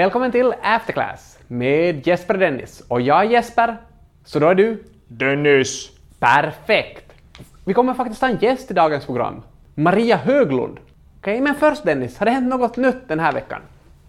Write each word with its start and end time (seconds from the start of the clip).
Välkommen 0.00 0.32
till 0.32 0.54
Afterclass 0.62 1.38
med 1.48 2.06
Jesper 2.06 2.34
och 2.34 2.40
Dennis. 2.40 2.82
Och 2.88 3.00
jag 3.00 3.24
är 3.24 3.30
Jesper, 3.30 3.76
så 4.24 4.38
då 4.38 4.48
är 4.48 4.54
du? 4.54 4.84
Dennis! 5.08 5.90
Perfekt! 6.18 7.12
Vi 7.64 7.74
kommer 7.74 7.94
faktiskt 7.94 8.20
ha 8.20 8.28
en 8.28 8.38
gäst 8.38 8.70
i 8.70 8.74
dagens 8.74 9.06
program. 9.06 9.42
Maria 9.74 10.16
Höglund. 10.16 10.80
Okej, 11.18 11.40
men 11.40 11.54
först 11.54 11.84
Dennis, 11.84 12.18
har 12.18 12.26
det 12.26 12.32
hänt 12.32 12.48
något 12.48 12.76
nytt 12.76 13.08
den 13.08 13.20
här 13.20 13.32
veckan? 13.32 13.60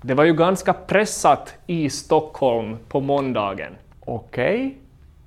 Det 0.02 0.14
var 0.14 0.24
ju 0.24 0.34
ganska 0.34 0.74
pressat 0.74 1.56
i 1.68 1.90
Stockholm 1.90 2.78
på 2.90 3.00
måndagen. 3.00 3.76
Okej. 4.06 4.78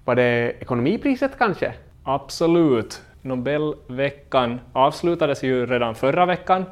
Var 0.05 0.15
det 0.15 0.53
ekonomipriset 0.61 1.39
kanske? 1.39 1.75
Absolut. 2.05 3.03
Nobelveckan 3.23 4.61
avslutades 4.73 5.43
ju 5.43 5.67
redan 5.67 5.95
förra 5.95 6.27
veckan, 6.27 6.65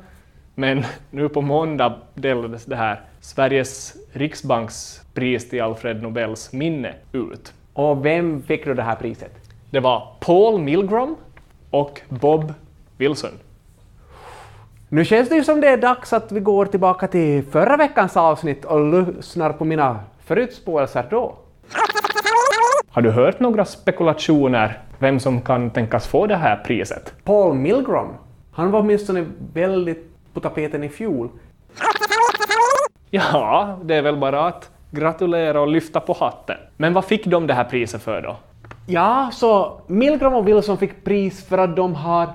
men 0.55 0.85
nu 1.11 1.29
på 1.29 1.41
måndag 1.41 1.95
delades 2.15 2.65
det 2.65 2.77
här 2.77 3.01
Sveriges 3.21 3.97
riksbanks 4.13 5.01
pris 5.15 5.49
till 5.49 5.63
Alfred 5.63 6.03
Nobels 6.03 6.53
minne 6.53 6.95
ut. 7.13 7.53
Och 7.73 8.05
vem 8.07 8.43
fick 8.43 8.67
då 8.67 8.75
det 8.75 8.83
här 8.83 8.97
priset? 8.97 9.33
Det 9.71 9.81
var 9.81 10.17
Paul 10.21 10.61
Milgrom 10.61 11.17
och 11.71 12.01
Bob 12.09 12.55
Wilson. 12.97 13.31
Nu 14.89 15.05
känns 15.05 15.29
det 15.29 15.35
ju 15.35 15.45
som 15.45 15.61
det 15.61 15.69
är 15.69 15.77
dags 15.77 16.13
att 16.13 16.33
vi 16.33 16.41
går 16.41 16.67
tillbaka 16.67 17.09
till 17.09 17.45
förra 17.45 17.77
veckans 17.77 18.17
avsnitt 18.17 18.65
och 18.65 18.93
lyssnar 18.93 19.53
på 19.53 19.65
mina 19.65 20.01
förutspåelser 20.25 21.07
då. 21.11 21.35
Har 22.91 23.03
du 23.03 23.11
hört 23.11 23.41
några 23.41 23.65
spekulationer 23.65 24.81
vem 24.99 25.21
som 25.21 25.41
kan 25.41 25.71
tänkas 25.71 26.07
få 26.07 26.27
det 26.27 26.37
här 26.37 26.57
priset? 26.57 27.15
Paul 27.25 27.55
Milgrom, 27.55 28.09
han 28.53 28.71
var 28.71 28.81
åtminstone 28.81 29.27
väldigt 29.53 30.12
på 30.33 30.41
tapeten 30.41 30.85
i 30.85 30.89
fjol. 30.89 31.29
Ja, 33.11 33.79
det 33.85 33.95
är 33.95 34.03
väl 34.03 34.17
bara 34.17 34.47
att 34.47 34.71
gratulera 34.91 35.61
och 35.61 35.69
lyfta 35.69 36.01
på 36.01 36.13
hatten. 36.13 36.57
Men 36.77 36.93
vad 36.93 37.05
fick 37.05 37.27
de 37.27 37.47
det 37.47 37.55
här 37.55 37.65
priset 37.65 38.03
för 38.03 38.23
då? 38.23 38.37
Ja, 38.87 39.31
så 39.33 39.81
Milgram 39.87 40.35
och 40.35 40.49
Wilson 40.49 40.79
fick 40.79 41.05
pris 41.05 41.45
för 41.49 41.59
att 41.59 41.77
de 41.77 41.95
har 41.95 42.29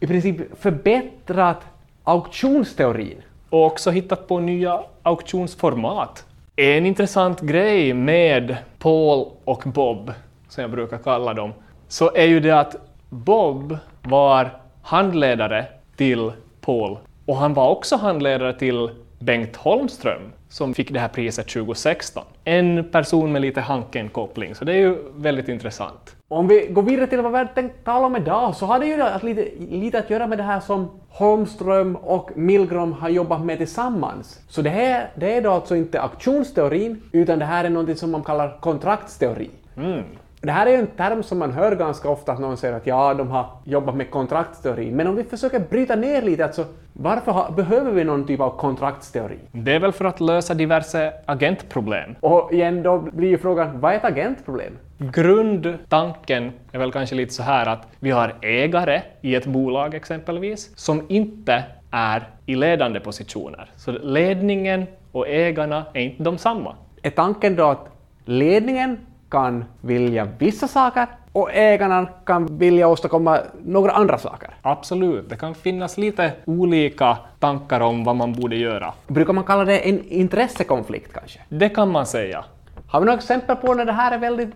i 0.00 0.06
princip 0.06 0.60
förbättrat 0.60 1.66
auktionsteorin. 2.04 3.22
Och 3.50 3.66
också 3.66 3.90
hittat 3.90 4.28
på 4.28 4.40
nya 4.40 4.80
auktionsformat. 5.02 6.26
En 6.56 6.86
intressant 6.86 7.40
grej 7.40 7.94
med 7.94 8.56
Paul 8.78 9.28
och 9.44 9.62
Bob, 9.66 10.12
som 10.48 10.62
jag 10.62 10.70
brukar 10.70 10.98
kalla 10.98 11.34
dem, 11.34 11.52
så 11.88 12.10
är 12.14 12.26
ju 12.26 12.40
det 12.40 12.60
att 12.60 12.76
Bob 13.08 13.76
var 14.02 14.50
handledare 14.82 15.66
till 15.96 16.32
Paul 16.60 16.98
och 17.30 17.36
han 17.36 17.54
var 17.54 17.70
också 17.70 17.96
handledare 17.96 18.52
till 18.52 18.90
Bengt 19.18 19.56
Holmström 19.56 20.22
som 20.48 20.74
fick 20.74 20.90
det 20.92 21.00
här 21.00 21.08
priset 21.08 21.48
2016. 21.48 22.24
En 22.44 22.90
person 22.90 23.32
med 23.32 23.42
lite 23.42 23.60
Hanken-koppling, 23.60 24.54
så 24.54 24.64
det 24.64 24.72
är 24.72 24.76
ju 24.76 24.96
väldigt 25.16 25.48
intressant. 25.48 26.16
Om 26.28 26.48
vi 26.48 26.66
går 26.70 26.82
vidare 26.82 27.06
till 27.06 27.20
vad 27.20 27.32
vi 27.32 27.38
hade 27.38 27.54
tänkt 27.54 27.84
tala 27.84 28.06
om 28.06 28.16
idag 28.16 28.56
så 28.56 28.66
har 28.66 28.78
det 28.78 28.86
ju 28.86 29.02
att 29.02 29.22
lite, 29.22 29.48
lite 29.70 29.98
att 29.98 30.10
göra 30.10 30.26
med 30.26 30.38
det 30.38 30.44
här 30.44 30.60
som 30.60 30.90
Holmström 31.08 31.96
och 31.96 32.30
Milgram 32.34 32.92
har 32.92 33.08
jobbat 33.08 33.44
med 33.44 33.58
tillsammans. 33.58 34.40
Så 34.48 34.62
det 34.62 34.70
här 34.70 35.10
det 35.14 35.36
är 35.36 35.42
då 35.42 35.50
alltså 35.50 35.76
inte 35.76 36.00
auktionsteorin 36.00 37.02
utan 37.12 37.38
det 37.38 37.44
här 37.44 37.64
är 37.64 37.70
något 37.70 37.98
som 37.98 38.10
man 38.10 38.22
kallar 38.22 38.58
kontraktsteori. 38.60 39.50
Mm. 39.76 40.04
Det 40.42 40.52
här 40.52 40.66
är 40.66 40.70
ju 40.70 40.76
en 40.76 40.86
term 40.86 41.22
som 41.22 41.38
man 41.38 41.52
hör 41.52 41.76
ganska 41.76 42.08
ofta 42.08 42.32
att 42.32 42.38
någon 42.38 42.56
säger 42.56 42.74
att 42.74 42.86
ja, 42.86 43.14
de 43.14 43.30
har 43.30 43.46
jobbat 43.64 43.96
med 43.96 44.10
kontraktsteori. 44.10 44.90
Men 44.90 45.06
om 45.06 45.16
vi 45.16 45.24
försöker 45.24 45.60
bryta 45.60 45.96
ner 45.96 46.22
lite, 46.22 46.44
alltså 46.44 46.64
varför 46.92 47.32
har, 47.32 47.50
behöver 47.50 47.92
vi 47.92 48.04
någon 48.04 48.26
typ 48.26 48.40
av 48.40 48.50
kontraktsteori? 48.50 49.38
Det 49.52 49.74
är 49.74 49.80
väl 49.80 49.92
för 49.92 50.04
att 50.04 50.20
lösa 50.20 50.54
diverse 50.54 51.12
agentproblem. 51.26 52.14
Och 52.20 52.52
igen, 52.52 52.82
då 52.82 52.98
blir 52.98 53.28
ju 53.28 53.38
frågan, 53.38 53.80
vad 53.80 53.92
är 53.92 53.96
ett 53.96 54.04
agentproblem? 54.04 54.78
Grundtanken 54.98 56.52
är 56.72 56.78
väl 56.78 56.92
kanske 56.92 57.14
lite 57.14 57.34
så 57.34 57.42
här 57.42 57.66
att 57.66 57.86
vi 57.98 58.10
har 58.10 58.34
ägare 58.40 59.02
i 59.20 59.34
ett 59.34 59.46
bolag 59.46 59.94
exempelvis 59.94 60.72
som 60.76 61.06
inte 61.08 61.64
är 61.90 62.28
i 62.46 62.54
ledande 62.54 63.00
positioner. 63.00 63.70
Så 63.76 63.92
ledningen 63.92 64.86
och 65.12 65.28
ägarna 65.28 65.84
är 65.94 66.00
inte 66.00 66.22
de 66.22 66.38
samma. 66.38 66.76
Är 67.02 67.10
tanken 67.10 67.56
då 67.56 67.64
att 67.64 67.88
ledningen 68.24 68.98
kan 69.30 69.64
vilja 69.80 70.28
vissa 70.38 70.68
saker 70.68 71.06
och 71.32 71.52
ägarna 71.52 72.06
kan 72.24 72.58
vilja 72.58 72.88
åstadkomma 72.88 73.38
några 73.64 73.92
andra 73.92 74.18
saker. 74.18 74.50
Absolut, 74.62 75.30
det 75.30 75.36
kan 75.36 75.54
finnas 75.54 75.98
lite 75.98 76.32
olika 76.44 77.18
tankar 77.38 77.80
om 77.80 78.04
vad 78.04 78.16
man 78.16 78.32
borde 78.32 78.56
göra. 78.56 78.92
Brukar 79.06 79.32
man 79.32 79.44
kalla 79.44 79.64
det 79.64 79.78
en 79.78 80.04
intressekonflikt 80.04 81.12
kanske? 81.12 81.40
Det 81.48 81.68
kan 81.68 81.90
man 81.90 82.06
säga. 82.06 82.44
Har 82.88 83.00
vi 83.00 83.06
några 83.06 83.18
exempel 83.18 83.56
på 83.56 83.74
när 83.74 83.84
det 83.84 83.92
här 83.92 84.12
är 84.12 84.18
väldigt, 84.18 84.50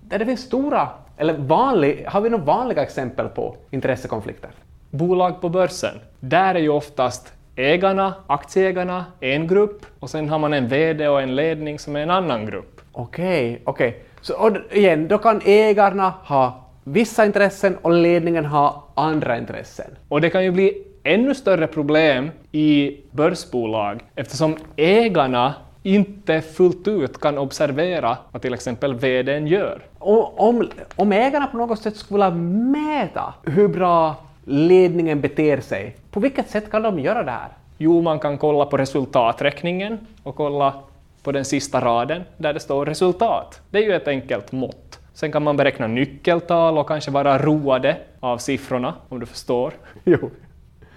där 0.00 0.18
det 0.18 0.26
finns 0.26 0.40
stora, 0.40 0.88
eller 1.16 1.34
vanlig, 1.34 2.04
har 2.08 2.20
vi 2.20 2.30
några 2.30 2.44
vanliga 2.44 2.82
exempel 2.82 3.28
på 3.28 3.56
intressekonflikter? 3.70 4.50
Bolag 4.90 5.40
på 5.40 5.48
börsen, 5.48 5.94
där 6.20 6.54
är 6.54 6.58
ju 6.58 6.68
oftast 6.68 7.32
ägarna, 7.56 8.14
aktieägarna, 8.26 9.04
en 9.20 9.46
grupp 9.46 9.86
och 10.00 10.10
sen 10.10 10.28
har 10.28 10.38
man 10.38 10.52
en 10.52 10.68
VD 10.68 11.08
och 11.08 11.22
en 11.22 11.34
ledning 11.36 11.78
som 11.78 11.96
är 11.96 12.00
en 12.00 12.10
annan 12.10 12.46
grupp. 12.46 12.80
Okej, 12.92 13.62
okej. 13.64 14.02
Så 14.22 14.34
och 14.34 14.56
igen, 14.70 15.08
då 15.08 15.18
kan 15.18 15.40
ägarna 15.44 16.14
ha 16.24 16.60
vissa 16.84 17.26
intressen 17.26 17.76
och 17.82 17.92
ledningen 17.92 18.44
ha 18.44 18.84
andra 18.94 19.38
intressen. 19.38 19.90
Och 20.08 20.20
det 20.20 20.30
kan 20.30 20.44
ju 20.44 20.50
bli 20.50 20.84
ännu 21.02 21.34
större 21.34 21.66
problem 21.66 22.30
i 22.52 22.96
börsbolag 23.10 24.00
eftersom 24.14 24.56
ägarna 24.76 25.54
inte 25.82 26.40
fullt 26.40 26.88
ut 26.88 27.20
kan 27.20 27.38
observera 27.38 28.16
vad 28.30 28.42
till 28.42 28.54
exempel 28.54 28.94
VDn 28.94 29.46
gör. 29.46 29.82
Och 29.98 30.48
om, 30.48 30.68
om 30.96 31.12
ägarna 31.12 31.46
på 31.46 31.56
något 31.56 31.82
sätt 31.82 31.96
skulle 31.96 32.30
vilja 32.30 32.40
mäta 32.70 33.34
hur 33.42 33.68
bra 33.68 34.14
ledningen 34.44 35.20
beter 35.20 35.60
sig, 35.60 35.96
på 36.10 36.20
vilket 36.20 36.50
sätt 36.50 36.70
kan 36.70 36.82
de 36.82 36.98
göra 36.98 37.22
det 37.22 37.30
här? 37.30 37.48
Jo, 37.78 38.02
man 38.02 38.18
kan 38.18 38.38
kolla 38.38 38.66
på 38.66 38.76
resultaträkningen 38.76 39.98
och 40.22 40.36
kolla 40.36 40.74
på 41.22 41.32
den 41.32 41.44
sista 41.44 41.80
raden 41.80 42.22
där 42.36 42.52
det 42.52 42.60
står 42.60 42.86
resultat. 42.86 43.60
Det 43.70 43.78
är 43.78 43.82
ju 43.82 43.94
ett 43.94 44.08
enkelt 44.08 44.52
mått. 44.52 44.98
Sen 45.14 45.32
kan 45.32 45.42
man 45.42 45.56
beräkna 45.56 45.86
nyckeltal 45.86 46.78
och 46.78 46.88
kanske 46.88 47.10
vara 47.10 47.38
roade 47.38 47.96
av 48.20 48.38
siffrorna, 48.38 48.94
om 49.08 49.20
du 49.20 49.26
förstår. 49.26 49.72
Jo. 50.04 50.30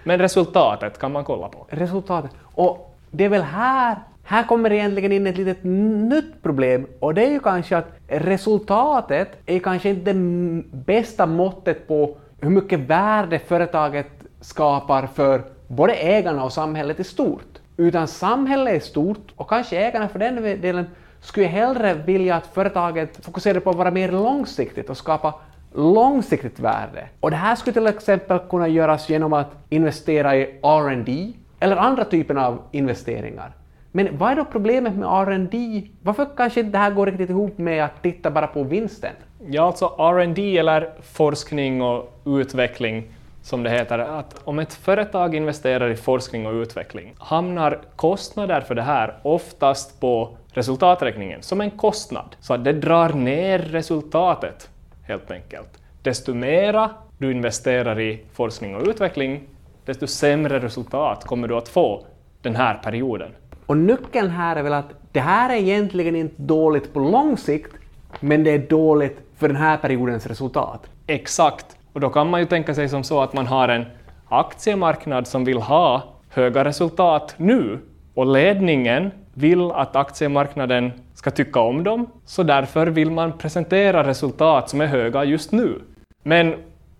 Men 0.04 0.18
resultatet 0.18 0.98
kan 0.98 1.12
man 1.12 1.24
kolla 1.24 1.48
på. 1.48 1.66
Resultatet. 1.68 2.30
Och 2.54 2.96
det 3.10 3.24
är 3.24 3.28
väl 3.28 3.42
här, 3.42 3.96
här 4.24 4.42
kommer 4.42 4.72
egentligen 4.72 5.12
in 5.12 5.26
ett 5.26 5.36
litet 5.36 5.64
nytt 5.64 6.42
problem 6.42 6.86
och 7.00 7.14
det 7.14 7.26
är 7.26 7.30
ju 7.30 7.40
kanske 7.40 7.76
att 7.76 7.88
resultatet 8.08 9.28
är 9.46 9.58
kanske 9.58 9.88
inte 9.88 10.12
det 10.12 10.62
bästa 10.72 11.26
måttet 11.26 11.88
på 11.88 12.16
hur 12.40 12.50
mycket 12.50 12.80
värde 12.80 13.38
företaget 13.38 14.10
skapar 14.40 15.06
för 15.06 15.42
både 15.68 15.94
ägarna 15.94 16.44
och 16.44 16.52
samhället 16.52 17.00
i 17.00 17.04
stort. 17.04 17.53
Utan 17.76 18.08
samhället 18.08 18.74
är 18.74 18.80
stort 18.80 19.32
och 19.36 19.48
kanske 19.48 19.76
ägarna 19.76 20.08
för 20.08 20.18
den 20.18 20.60
delen 20.60 20.86
skulle 21.20 21.46
hellre 21.46 21.94
vilja 21.94 22.36
att 22.36 22.46
företaget 22.46 23.24
fokuserar 23.24 23.60
på 23.60 23.70
att 23.70 23.76
vara 23.76 23.90
mer 23.90 24.12
långsiktigt 24.12 24.90
och 24.90 24.96
skapa 24.96 25.34
långsiktigt 25.74 26.58
värde. 26.58 27.08
Och 27.20 27.30
det 27.30 27.36
här 27.36 27.56
skulle 27.56 27.74
till 27.74 27.86
exempel 27.86 28.38
kunna 28.38 28.68
göras 28.68 29.08
genom 29.08 29.32
att 29.32 29.50
investera 29.68 30.36
i 30.36 30.42
R&D 30.62 31.32
eller 31.60 31.76
andra 31.76 32.04
typer 32.04 32.34
av 32.34 32.58
investeringar. 32.72 33.52
Men 33.92 34.18
vad 34.18 34.32
är 34.32 34.36
då 34.36 34.44
problemet 34.44 34.96
med 34.96 35.08
R&D? 35.08 35.82
Varför 36.02 36.26
kanske 36.36 36.60
inte 36.60 36.72
det 36.72 36.78
här 36.78 36.90
går 36.90 37.06
riktigt 37.06 37.30
ihop 37.30 37.58
med 37.58 37.84
att 37.84 38.02
titta 38.02 38.30
bara 38.30 38.46
på 38.46 38.62
vinsten? 38.62 39.12
Ja, 39.46 39.62
alltså 39.62 39.86
R&D 39.98 40.58
eller 40.58 40.90
forskning 41.02 41.82
och 41.82 42.20
utveckling 42.24 43.13
som 43.44 43.62
det 43.62 43.70
heter, 43.70 43.98
att 43.98 44.40
om 44.44 44.58
ett 44.58 44.74
företag 44.74 45.34
investerar 45.34 45.90
i 45.90 45.96
forskning 45.96 46.46
och 46.46 46.52
utveckling 46.52 47.14
hamnar 47.18 47.80
kostnader 47.96 48.60
för 48.60 48.74
det 48.74 48.82
här 48.82 49.14
oftast 49.22 50.00
på 50.00 50.36
resultaträkningen 50.52 51.42
som 51.42 51.60
en 51.60 51.70
kostnad. 51.70 52.36
Så 52.40 52.54
att 52.54 52.64
det 52.64 52.72
drar 52.72 53.08
ner 53.08 53.58
resultatet 53.58 54.70
helt 55.02 55.30
enkelt. 55.30 55.68
Desto 56.02 56.34
mera 56.34 56.90
du 57.18 57.32
investerar 57.32 58.00
i 58.00 58.24
forskning 58.32 58.76
och 58.76 58.88
utveckling, 58.88 59.40
desto 59.84 60.06
sämre 60.06 60.60
resultat 60.60 61.24
kommer 61.24 61.48
du 61.48 61.56
att 61.56 61.68
få 61.68 62.06
den 62.42 62.56
här 62.56 62.74
perioden. 62.74 63.30
Och 63.66 63.76
nyckeln 63.76 64.30
här 64.30 64.56
är 64.56 64.62
väl 64.62 64.72
att 64.72 64.90
det 65.12 65.20
här 65.20 65.50
är 65.50 65.58
egentligen 65.58 66.16
inte 66.16 66.42
dåligt 66.42 66.92
på 66.92 67.00
lång 67.00 67.36
sikt, 67.36 67.72
men 68.20 68.44
det 68.44 68.50
är 68.50 68.58
dåligt 68.58 69.18
för 69.36 69.48
den 69.48 69.56
här 69.56 69.76
periodens 69.76 70.26
resultat. 70.26 70.86
Exakt. 71.06 71.73
Och 71.94 72.00
då 72.00 72.08
kan 72.10 72.30
man 72.30 72.40
ju 72.40 72.46
tänka 72.46 72.74
sig 72.74 72.88
som 72.88 73.04
så 73.04 73.20
att 73.20 73.32
man 73.32 73.46
har 73.46 73.68
en 73.68 73.84
aktiemarknad 74.28 75.26
som 75.26 75.44
vill 75.44 75.58
ha 75.58 76.02
höga 76.28 76.64
resultat 76.64 77.34
nu 77.36 77.78
och 78.14 78.26
ledningen 78.26 79.10
vill 79.34 79.70
att 79.70 79.96
aktiemarknaden 79.96 80.92
ska 81.14 81.30
tycka 81.30 81.60
om 81.60 81.84
dem, 81.84 82.06
så 82.24 82.42
därför 82.42 82.86
vill 82.86 83.10
man 83.10 83.38
presentera 83.38 84.06
resultat 84.06 84.70
som 84.70 84.80
är 84.80 84.86
höga 84.86 85.24
just 85.24 85.52
nu. 85.52 85.80
Men 86.22 86.54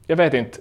jag 0.06 0.16
vet 0.16 0.34
inte, 0.34 0.58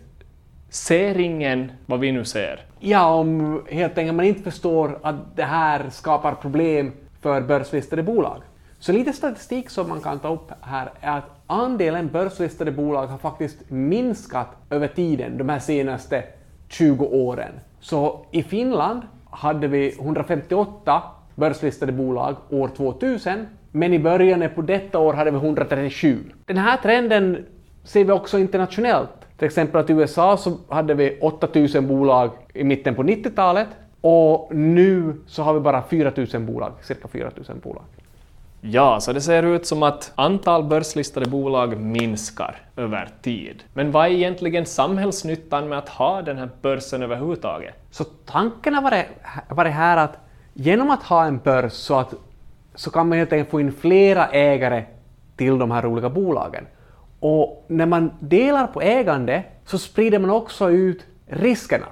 ser 0.70 1.20
ingen 1.20 1.72
vad 1.86 2.00
vi 2.00 2.12
nu 2.12 2.26
ser? 2.26 2.60
Ja, 2.80 3.14
om 3.14 3.62
helt 3.70 3.98
enkelt 3.98 4.16
man 4.16 4.26
inte 4.26 4.44
förstår 4.44 5.00
att 5.02 5.36
det 5.36 5.44
här 5.44 5.90
skapar 5.90 6.34
problem 6.34 6.92
för 7.22 7.42
börslistade 7.42 8.04
bolag. 8.04 8.42
Så 8.84 8.92
lite 8.92 9.14
statistik 9.14 9.70
som 9.70 9.90
man 9.90 10.02
kan 10.02 10.20
ta 10.20 10.34
upp 10.34 10.52
här 10.62 10.92
är 11.02 11.18
att 11.18 11.30
andelen 11.48 12.08
börslistade 12.08 12.72
bolag 12.72 13.08
har 13.08 13.18
faktiskt 13.18 13.58
minskat 13.70 14.48
över 14.70 14.88
tiden 14.88 15.38
de 15.38 15.50
här 15.50 15.60
senaste 15.60 16.24
20 16.68 17.06
åren. 17.06 17.52
Så 17.80 18.26
i 18.32 18.44
Finland 18.44 19.02
hade 19.30 19.68
vi 19.68 19.96
158 20.00 21.04
börslistade 21.36 21.92
bolag 21.92 22.36
år 22.50 22.68
2000, 22.68 23.48
men 23.72 23.94
i 23.94 24.00
början 24.00 24.50
på 24.56 24.62
detta 24.62 25.00
år 25.00 25.14
hade 25.14 25.32
vi 25.32 25.38
137. 25.38 26.18
Den 26.46 26.58
här 26.58 26.78
trenden 26.78 27.46
ser 27.84 28.06
vi 28.06 28.12
också 28.12 28.40
internationellt. 28.40 29.38
Till 29.38 29.46
exempel 29.46 29.82
att 29.82 29.90
i 29.90 29.94
USA 29.94 30.38
så 30.38 30.58
hade 30.70 30.94
vi 30.94 31.20
8000 31.22 31.88
bolag 31.88 32.30
i 32.54 32.64
mitten 32.64 32.96
på 32.96 33.04
90-talet 33.04 33.68
och 34.02 34.56
nu 34.56 35.16
så 35.28 35.44
har 35.44 35.54
vi 35.54 35.60
bara 35.60 35.82
4000 35.82 36.46
bolag, 36.46 36.72
cirka 36.82 37.08
4000 37.08 37.60
bolag. 37.64 37.84
Ja, 38.65 39.00
så 39.00 39.13
det 39.13 39.21
ser 39.21 39.44
ut 39.44 39.65
som 39.65 39.83
att 39.83 40.12
antal 40.15 40.63
börslistade 40.63 41.30
bolag 41.30 41.77
minskar 41.77 42.56
över 42.75 43.10
tid. 43.21 43.63
Men 43.74 43.92
vad 43.92 44.06
är 44.06 44.10
egentligen 44.10 44.65
samhällsnyttan 44.65 45.69
med 45.69 45.77
att 45.77 45.89
ha 45.89 46.21
den 46.21 46.38
här 46.38 46.50
börsen 46.62 47.04
överhuvudtaget? 47.04 47.75
Så 47.92 48.04
tanken 48.04 48.74
har 48.74 48.81
varit, 48.81 49.06
varit 49.50 49.74
här 49.74 49.98
att 49.98 50.18
genom 50.54 50.89
att 50.89 51.04
ha 51.04 51.25
en 51.25 51.38
börs 51.38 51.74
så, 51.74 51.95
att, 51.95 52.13
så 52.75 52.92
kan 52.92 53.10
man 53.10 53.18
helt 53.18 53.33
enkelt 53.33 53.50
få 53.50 53.60
in 53.60 53.71
flera 53.71 54.27
ägare 54.27 54.86
till 55.36 55.57
de 55.57 55.71
här 55.71 55.86
olika 55.86 56.10
bolagen. 56.10 56.65
Och 57.19 57.65
när 57.68 57.86
man 57.86 58.12
delar 58.19 58.68
på 58.68 58.81
ägande 58.81 59.44
så 59.65 59.77
sprider 59.77 60.19
man 60.19 60.30
också 60.30 60.69
ut 60.69 61.06
riskerna. 61.25 61.88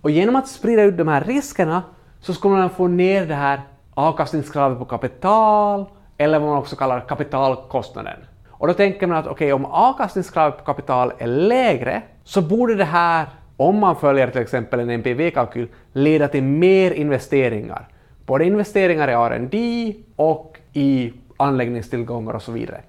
Och 0.00 0.10
genom 0.10 0.36
att 0.36 0.48
sprida 0.48 0.82
ut 0.82 0.96
de 0.96 1.08
här 1.08 1.24
riskerna 1.24 1.82
så 2.20 2.34
ska 2.34 2.48
man 2.48 2.70
få 2.70 2.88
ner 2.88 3.26
det 3.26 3.34
här 3.34 3.60
avkastningskravet 3.98 4.78
på 4.78 4.84
kapital 4.84 5.84
eller 6.16 6.38
vad 6.38 6.48
man 6.48 6.58
också 6.58 6.76
kallar 6.76 7.00
kapitalkostnaden. 7.00 8.16
Och 8.48 8.66
då 8.66 8.74
tänker 8.74 9.06
man 9.06 9.16
att 9.16 9.26
okej, 9.26 9.52
okay, 9.52 9.52
om 9.52 9.64
avkastningskravet 9.64 10.58
på 10.58 10.64
kapital 10.64 11.12
är 11.18 11.26
lägre 11.26 12.02
så 12.24 12.42
borde 12.42 12.74
det 12.74 12.84
här, 12.84 13.26
om 13.56 13.78
man 13.78 13.96
följer 13.96 14.30
till 14.30 14.40
exempel 14.40 14.80
en 14.80 14.90
NPV-kalkyl, 14.90 15.68
leda 15.92 16.28
till 16.28 16.42
mer 16.42 16.90
investeringar. 16.90 17.88
Både 18.26 18.44
investeringar 18.44 19.08
i 19.08 19.12
R&D 19.12 19.94
och 20.16 20.58
i 20.72 21.12
anläggningstillgångar 21.36 22.34
och 22.34 22.42
så 22.42 22.52
vidare. 22.52 22.80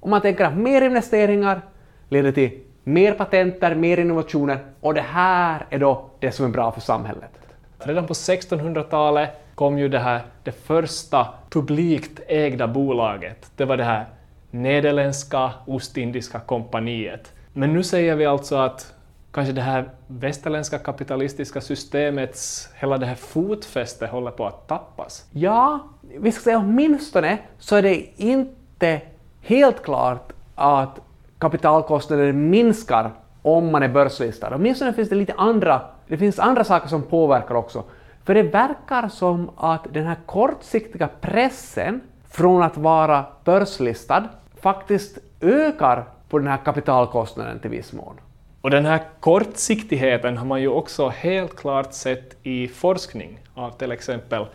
Om 0.00 0.10
man 0.10 0.20
tänker 0.20 0.44
att 0.44 0.56
mer 0.56 0.82
investeringar 0.82 1.60
leder 2.08 2.32
till 2.32 2.60
mer 2.84 3.12
patenter, 3.12 3.74
mer 3.74 3.98
innovationer 3.98 4.58
och 4.80 4.94
det 4.94 5.04
här 5.08 5.66
är 5.70 5.78
då 5.78 6.10
det 6.18 6.32
som 6.32 6.46
är 6.46 6.50
bra 6.50 6.72
för 6.72 6.80
samhället. 6.80 7.30
Redan 7.78 8.06
på 8.06 8.14
1600-talet 8.14 9.30
kom 9.58 9.78
ju 9.78 9.88
det 9.88 9.98
här 9.98 10.22
det 10.44 10.52
första 10.52 11.26
publikt 11.50 12.20
ägda 12.26 12.68
bolaget. 12.68 13.50
Det 13.56 13.64
var 13.64 13.76
det 13.76 13.84
här 13.84 14.06
nederländska 14.50 15.50
Ostindiska 15.66 16.40
kompaniet. 16.40 17.32
Men 17.52 17.72
nu 17.72 17.82
säger 17.82 18.16
vi 18.16 18.26
alltså 18.26 18.56
att 18.56 18.94
kanske 19.30 19.52
det 19.52 19.60
här 19.60 19.90
västerländska 20.06 20.78
kapitalistiska 20.78 21.60
systemets 21.60 22.68
hela 22.74 22.98
det 22.98 23.06
här 23.06 23.14
fotfäste 23.14 24.06
håller 24.06 24.30
på 24.30 24.46
att 24.46 24.68
tappas? 24.68 25.26
Ja, 25.30 25.88
vi 26.18 26.32
ska 26.32 26.42
säga 26.42 26.58
åtminstone 26.58 27.38
så 27.58 27.76
är 27.76 27.82
det 27.82 28.06
inte 28.16 29.00
helt 29.42 29.82
klart 29.82 30.32
att 30.54 31.00
kapitalkostnader 31.38 32.32
minskar 32.32 33.10
om 33.42 33.72
man 33.72 33.82
är 33.82 33.88
börslistad. 33.88 34.54
Åtminstone 34.54 34.92
finns 34.92 35.08
det 35.08 35.14
lite 35.14 35.34
andra, 35.36 35.80
det 36.08 36.16
finns 36.16 36.38
andra 36.38 36.64
saker 36.64 36.88
som 36.88 37.02
påverkar 37.02 37.54
också. 37.54 37.84
För 38.28 38.34
det 38.34 38.42
verkar 38.42 39.08
som 39.08 39.50
att 39.56 39.86
den 39.92 40.06
här 40.06 40.16
kortsiktiga 40.26 41.08
pressen 41.20 42.00
från 42.30 42.62
att 42.62 42.76
vara 42.76 43.24
börslistad 43.44 44.28
faktiskt 44.60 45.18
ökar 45.40 46.04
på 46.28 46.38
den 46.38 46.48
här 46.48 46.56
kapitalkostnaden 46.64 47.58
till 47.58 47.70
viss 47.70 47.92
mån. 47.92 48.14
Och 48.60 48.70
den 48.70 48.86
här 48.86 49.00
kortsiktigheten 49.20 50.36
har 50.36 50.46
man 50.46 50.60
ju 50.60 50.68
också 50.68 51.08
helt 51.08 51.56
klart 51.56 51.92
sett 51.92 52.36
i 52.42 52.68
forskning 52.68 53.38
av 53.54 53.70
till 53.70 53.92
exempel 53.92 54.46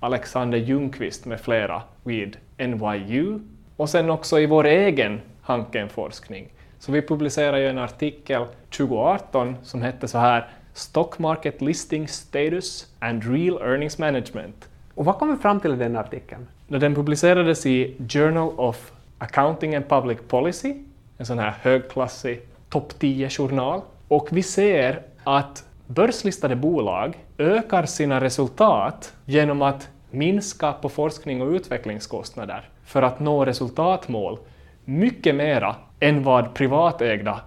Alexander 0.00 0.58
Ljungqvist 0.58 1.24
med 1.26 1.40
flera 1.40 1.82
vid 2.04 2.36
NYU 2.58 3.38
och 3.76 3.90
sen 3.90 4.10
också 4.10 4.40
i 4.40 4.46
vår 4.46 4.66
egen 4.66 5.20
Hanken-forskning. 5.42 6.48
Så 6.78 6.92
vi 6.92 7.02
publicerade 7.02 7.60
ju 7.60 7.68
en 7.68 7.78
artikel 7.78 8.44
2018 8.70 9.56
som 9.62 9.82
hette 9.82 10.08
så 10.08 10.18
här 10.18 10.48
Stock 10.74 11.18
Market 11.18 11.60
Listing 11.60 12.08
Status 12.08 12.86
and 12.98 13.24
Real 13.24 13.62
Earnings 13.62 13.98
Management. 13.98 14.68
Och 14.94 15.04
vad 15.04 15.18
kom 15.18 15.30
vi 15.30 15.36
fram 15.36 15.60
till 15.60 15.72
i 15.72 15.76
den 15.76 15.96
artikeln? 15.96 16.46
Den 16.68 16.94
publicerades 16.94 17.66
i 17.66 17.96
Journal 18.08 18.52
of 18.56 18.92
Accounting 19.18 19.74
and 19.74 19.88
Public 19.88 20.18
Policy, 20.28 20.74
en 21.18 21.26
sån 21.26 21.38
här 21.38 21.54
högklassig 21.60 22.40
topp 22.68 22.92
10-journal. 22.98 23.80
Och 24.08 24.28
vi 24.30 24.42
ser 24.42 25.02
att 25.24 25.64
börslistade 25.86 26.56
bolag 26.56 27.18
ökar 27.38 27.86
sina 27.86 28.20
resultat 28.20 29.14
genom 29.24 29.62
att 29.62 29.88
minska 30.10 30.72
på 30.72 30.88
forskning 30.88 31.42
och 31.42 31.50
utvecklingskostnader 31.50 32.68
för 32.84 33.02
att 33.02 33.20
nå 33.20 33.44
resultatmål 33.44 34.38
mycket 34.84 35.34
mera 35.34 35.76
än 36.00 36.22
vad 36.22 36.54
privatägda 36.54 37.40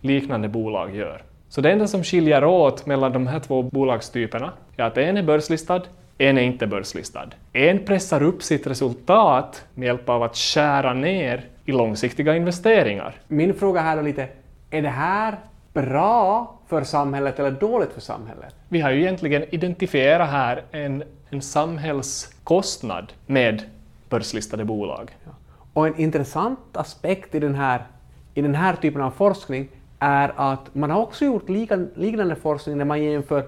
liknande 0.00 0.48
bolag 0.48 0.96
gör. 0.96 1.22
Så 1.54 1.60
det 1.60 1.72
enda 1.72 1.86
som 1.86 2.04
skiljer 2.04 2.44
åt 2.44 2.86
mellan 2.86 3.12
de 3.12 3.26
här 3.26 3.40
två 3.40 3.62
bolagstyperna 3.62 4.52
är 4.76 4.84
att 4.84 4.98
en 4.98 5.16
är 5.16 5.22
börslistad, 5.22 5.82
en 6.18 6.38
är 6.38 6.42
inte 6.42 6.66
börslistad. 6.66 7.28
En 7.52 7.84
pressar 7.84 8.22
upp 8.22 8.42
sitt 8.42 8.66
resultat 8.66 9.64
med 9.74 9.86
hjälp 9.86 10.08
av 10.08 10.22
att 10.22 10.36
skära 10.36 10.94
ner 10.94 11.44
i 11.64 11.72
långsiktiga 11.72 12.36
investeringar. 12.36 13.14
Min 13.28 13.54
fråga 13.54 13.80
här 13.80 13.96
är 13.96 14.02
lite, 14.02 14.28
är 14.70 14.82
det 14.82 14.88
här 14.88 15.38
bra 15.72 16.54
för 16.68 16.84
samhället 16.84 17.38
eller 17.38 17.50
dåligt 17.50 17.92
för 17.92 18.00
samhället? 18.00 18.54
Vi 18.68 18.80
har 18.80 18.90
ju 18.90 19.00
egentligen 19.00 19.44
identifierat 19.54 20.30
här 20.30 20.62
en, 20.70 21.04
en 21.30 21.42
samhällskostnad 21.42 23.12
med 23.26 23.62
börslistade 24.08 24.64
bolag. 24.64 25.16
Ja. 25.24 25.30
Och 25.72 25.86
en 25.86 26.00
intressant 26.00 26.58
aspekt 26.72 27.34
i 27.34 27.40
den 27.40 27.54
här, 27.54 27.82
i 28.34 28.42
den 28.42 28.54
här 28.54 28.76
typen 28.76 29.02
av 29.02 29.10
forskning 29.10 29.68
är 30.04 30.32
att 30.36 30.74
man 30.74 30.90
har 30.90 31.02
också 31.02 31.24
gjort 31.24 31.48
liknande 31.94 32.36
forskning 32.36 32.78
när 32.78 32.84
man 32.84 33.02
jämför 33.02 33.44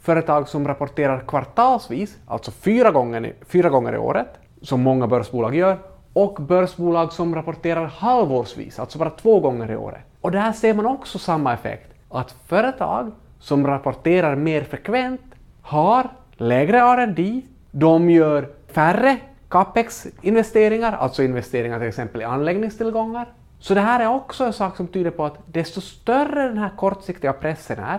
företag 0.00 0.48
som 0.48 0.68
rapporterar 0.68 1.20
kvartalsvis, 1.20 2.16
alltså 2.26 2.50
fyra 2.50 2.90
gånger, 2.90 3.32
fyra 3.48 3.68
gånger 3.68 3.94
i 3.94 3.98
året, 3.98 4.28
som 4.62 4.80
många 4.80 5.06
börsbolag 5.06 5.54
gör, 5.54 5.78
och 6.12 6.34
börsbolag 6.34 7.12
som 7.12 7.34
rapporterar 7.34 7.84
halvårsvis, 7.84 8.78
alltså 8.78 8.98
bara 8.98 9.10
två 9.10 9.40
gånger 9.40 9.70
i 9.70 9.76
året. 9.76 10.00
Och 10.20 10.30
där 10.30 10.52
ser 10.52 10.74
man 10.74 10.86
också 10.86 11.18
samma 11.18 11.52
effekt, 11.52 11.94
att 12.10 12.34
företag 12.46 13.12
som 13.38 13.66
rapporterar 13.66 14.36
mer 14.36 14.62
frekvent 14.62 15.20
har 15.62 16.08
lägre 16.36 16.78
R&D, 16.78 17.40
de 17.70 18.10
gör 18.10 18.48
färre 18.66 19.16
capex-investeringar, 19.48 20.92
alltså 20.92 21.22
investeringar 21.22 21.78
till 21.78 21.88
exempel 21.88 22.20
i 22.20 22.24
anläggningstillgångar. 22.24 23.26
Så 23.58 23.74
det 23.74 23.80
här 23.80 24.00
är 24.00 24.08
också 24.08 24.44
en 24.44 24.52
sak 24.52 24.76
som 24.76 24.86
tyder 24.86 25.10
på 25.10 25.24
att 25.24 25.38
desto 25.46 25.80
större 25.80 26.48
den 26.48 26.58
här 26.58 26.70
kortsiktiga 26.76 27.32
pressen 27.32 27.78
är, 27.78 27.98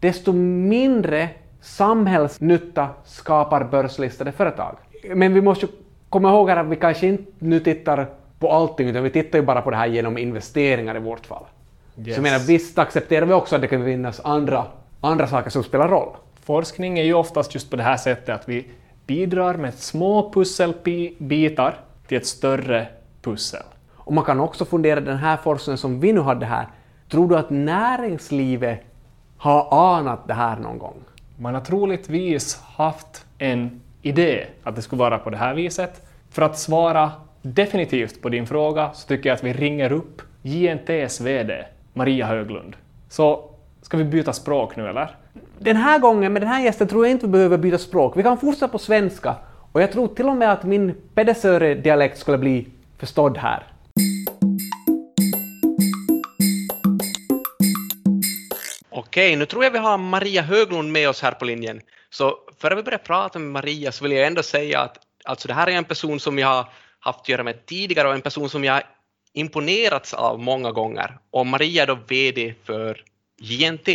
desto 0.00 0.32
mindre 0.32 1.28
samhällsnytta 1.60 2.88
skapar 3.04 3.64
börslistade 3.64 4.32
företag. 4.32 4.76
Men 5.14 5.34
vi 5.34 5.40
måste 5.40 5.66
komma 6.08 6.28
ihåg 6.28 6.50
att 6.50 6.66
vi 6.66 6.76
kanske 6.76 7.06
inte 7.06 7.32
nu 7.38 7.60
tittar 7.60 8.08
på 8.38 8.52
allting, 8.52 8.88
utan 8.88 9.02
vi 9.02 9.10
tittar 9.10 9.38
ju 9.38 9.44
bara 9.44 9.62
på 9.62 9.70
det 9.70 9.76
här 9.76 9.86
genom 9.86 10.18
investeringar 10.18 10.96
i 10.96 11.00
vårt 11.00 11.26
fall. 11.26 11.44
Yes. 11.98 12.16
Så 12.16 12.22
menar, 12.22 12.38
visst 12.38 12.78
accepterar 12.78 13.26
vi 13.26 13.32
också 13.32 13.54
att 13.54 13.60
det 13.60 13.68
kan 13.68 13.84
finnas 13.84 14.20
andra, 14.24 14.64
andra 15.00 15.26
saker 15.26 15.50
som 15.50 15.64
spelar 15.64 15.88
roll. 15.88 16.08
Forskning 16.44 16.98
är 16.98 17.04
ju 17.04 17.14
oftast 17.14 17.54
just 17.54 17.70
på 17.70 17.76
det 17.76 17.82
här 17.82 17.96
sättet 17.96 18.28
att 18.28 18.48
vi 18.48 18.66
bidrar 19.06 19.54
med 19.54 19.74
små 19.74 20.32
pusselbitar 20.32 21.80
till 22.06 22.16
ett 22.16 22.26
större 22.26 22.86
pussel. 23.22 23.62
Och 24.04 24.12
man 24.12 24.24
kan 24.24 24.40
också 24.40 24.64
fundera, 24.64 25.00
den 25.00 25.16
här 25.16 25.36
forskningen 25.36 25.78
som 25.78 26.00
vi 26.00 26.12
nu 26.12 26.20
hade 26.20 26.46
här, 26.46 26.68
tror 27.08 27.28
du 27.28 27.36
att 27.36 27.50
näringslivet 27.50 28.80
har 29.36 29.68
anat 29.96 30.28
det 30.28 30.34
här 30.34 30.56
någon 30.56 30.78
gång? 30.78 31.04
Man 31.38 31.54
har 31.54 31.60
troligtvis 31.60 32.62
haft 32.76 33.26
en 33.38 33.80
idé 34.02 34.46
att 34.62 34.76
det 34.76 34.82
skulle 34.82 35.00
vara 35.00 35.18
på 35.18 35.30
det 35.30 35.36
här 35.36 35.54
viset. 35.54 36.06
För 36.30 36.42
att 36.42 36.58
svara 36.58 37.12
definitivt 37.42 38.22
på 38.22 38.28
din 38.28 38.46
fråga 38.46 38.90
så 38.94 39.08
tycker 39.08 39.28
jag 39.28 39.36
att 39.36 39.44
vi 39.44 39.52
ringer 39.52 39.92
upp 39.92 40.22
JNTs 40.42 41.20
VD 41.20 41.64
Maria 41.92 42.26
Höglund. 42.26 42.76
Så 43.08 43.50
ska 43.82 43.96
vi 43.96 44.04
byta 44.04 44.32
språk 44.32 44.76
nu 44.76 44.88
eller? 44.88 45.16
Den 45.58 45.76
här 45.76 45.98
gången 45.98 46.32
med 46.32 46.42
den 46.42 46.48
här 46.48 46.64
gästen 46.64 46.88
tror 46.88 47.06
jag 47.06 47.10
inte 47.10 47.26
vi 47.26 47.32
behöver 47.32 47.58
byta 47.58 47.78
språk. 47.78 48.16
Vi 48.16 48.22
kan 48.22 48.38
fortsätta 48.38 48.68
på 48.68 48.78
svenska 48.78 49.34
och 49.72 49.82
jag 49.82 49.92
tror 49.92 50.08
till 50.08 50.28
och 50.28 50.36
med 50.36 50.52
att 50.52 50.64
min 50.64 50.94
Pedersöre-dialekt 51.14 52.18
skulle 52.18 52.38
bli 52.38 52.68
förstådd 52.98 53.38
här. 53.38 53.62
Okej, 59.06 59.36
nu 59.36 59.46
tror 59.46 59.64
jag 59.64 59.70
vi 59.70 59.78
har 59.78 59.98
Maria 59.98 60.42
Höglund 60.42 60.92
med 60.92 61.08
oss 61.08 61.22
här 61.22 61.32
på 61.32 61.44
linjen. 61.44 61.80
Så 62.10 62.38
före 62.60 62.74
vi 62.74 62.82
börjar 62.82 62.98
prata 62.98 63.38
med 63.38 63.52
Maria 63.52 63.92
så 63.92 64.04
vill 64.04 64.12
jag 64.12 64.26
ändå 64.26 64.42
säga 64.42 64.80
att 64.80 64.98
Alltså 65.24 65.48
det 65.48 65.54
här 65.54 65.66
är 65.66 65.76
en 65.76 65.84
person 65.84 66.20
som 66.20 66.38
jag 66.38 66.48
har 66.48 66.66
haft 67.00 67.20
att 67.20 67.28
göra 67.28 67.42
med 67.42 67.66
tidigare 67.66 68.08
och 68.08 68.14
en 68.14 68.20
person 68.20 68.48
som 68.50 68.64
jag 68.64 68.82
imponerats 69.32 70.14
av 70.14 70.40
många 70.40 70.72
gånger. 70.72 71.18
Och 71.30 71.46
Maria 71.46 71.82
är 71.82 71.86
då 71.86 71.98
VD 72.08 72.54
för 72.64 73.02
JNT. 73.40 73.88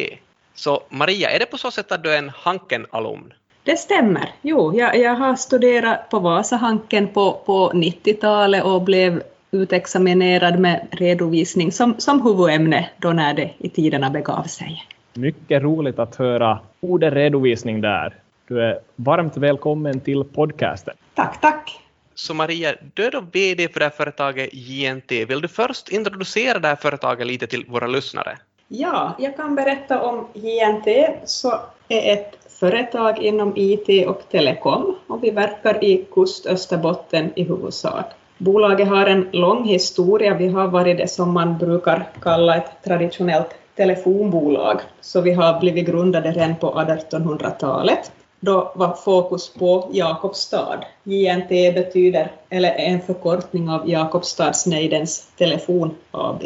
Så 0.54 0.84
Maria, 0.90 1.30
är 1.30 1.40
det 1.40 1.46
på 1.46 1.58
så 1.58 1.72
sätt 1.72 1.92
att 1.92 2.04
du 2.04 2.14
är 2.14 2.18
en 2.18 2.30
Hanken-alumn? 2.30 3.34
Det 3.64 3.78
stämmer. 3.78 4.34
Jo, 4.42 4.74
jag, 4.76 4.98
jag 4.98 5.16
har 5.16 5.36
studerat 5.36 6.10
på 6.10 6.20
Vasahanken 6.20 7.08
på, 7.08 7.42
på 7.46 7.72
90-talet 7.72 8.64
och 8.64 8.82
blev 8.82 9.24
utexaminerad 9.52 10.60
med 10.60 10.88
redovisning 10.92 11.72
som, 11.72 12.00
som 12.00 12.22
huvudämne 12.22 12.90
då 12.98 13.12
när 13.14 13.34
det 13.34 13.52
i 13.58 13.70
tiderna 13.70 14.10
begav 14.10 14.44
sig. 14.44 14.84
Mycket 15.20 15.64
roligt 15.64 16.00
att 16.00 16.16
höra 16.16 16.60
ordet 16.80 17.14
redovisning 17.14 17.82
där. 17.82 18.16
Du 18.48 18.62
är 18.62 18.80
varmt 18.96 19.38
välkommen 19.38 20.00
till 20.00 20.24
podcasten. 20.24 20.94
Tack, 21.16 21.42
tack. 21.42 21.80
Så 22.16 22.34
Maria, 22.34 22.76
du 22.94 23.06
är 23.06 23.12
då 23.12 23.22
VD 23.32 23.68
för 23.68 23.80
det 23.80 23.86
här 23.86 23.90
företaget 23.90 24.50
JNT. 24.54 25.12
Vill 25.12 25.42
du 25.42 25.48
först 25.48 25.90
introducera 25.90 26.60
det 26.60 26.68
här 26.68 26.76
företaget 26.76 27.28
lite 27.28 27.48
till 27.48 27.66
våra 27.68 27.88
lyssnare? 27.88 28.38
Ja, 28.68 29.16
jag 29.20 29.38
kan 29.38 29.56
berätta 29.56 30.02
om 30.02 30.28
JNT, 30.34 30.88
så 31.26 31.54
är 31.88 32.14
ett 32.14 32.52
företag 32.60 33.18
inom 33.18 33.54
IT 33.56 34.08
och 34.08 34.22
telekom 34.32 34.96
och 35.08 35.24
vi 35.24 35.32
verkar 35.32 35.84
i 35.84 36.06
kust 36.12 36.46
Österbotten 36.46 37.32
i 37.36 37.44
huvudsak. 37.44 38.06
Bolaget 38.38 38.88
har 38.88 39.06
en 39.06 39.30
lång 39.32 39.66
historia. 39.66 40.34
Vi 40.34 40.48
har 40.48 40.68
varit 40.68 40.98
det 40.98 41.08
som 41.08 41.34
man 41.34 41.58
brukar 41.58 42.08
kalla 42.22 42.56
ett 42.56 42.84
traditionellt 42.84 43.56
telefonbolag, 43.80 44.82
så 45.02 45.22
vi 45.22 45.32
har 45.32 45.60
blivit 45.60 45.86
grundade 45.86 46.32
redan 46.32 46.56
på 46.56 46.72
1800-talet. 46.72 48.12
Då 48.40 48.72
var 48.76 48.94
fokus 48.94 49.54
på 49.54 49.90
Jakobstad. 49.94 50.84
JNT 51.04 51.50
betyder, 51.50 52.32
eller 52.50 52.70
är 52.70 52.86
en 52.86 53.02
förkortning 53.02 53.70
av 53.70 53.90
Jakobstadsnejdens 53.90 55.28
Telefon 55.38 55.96
AB. 56.12 56.44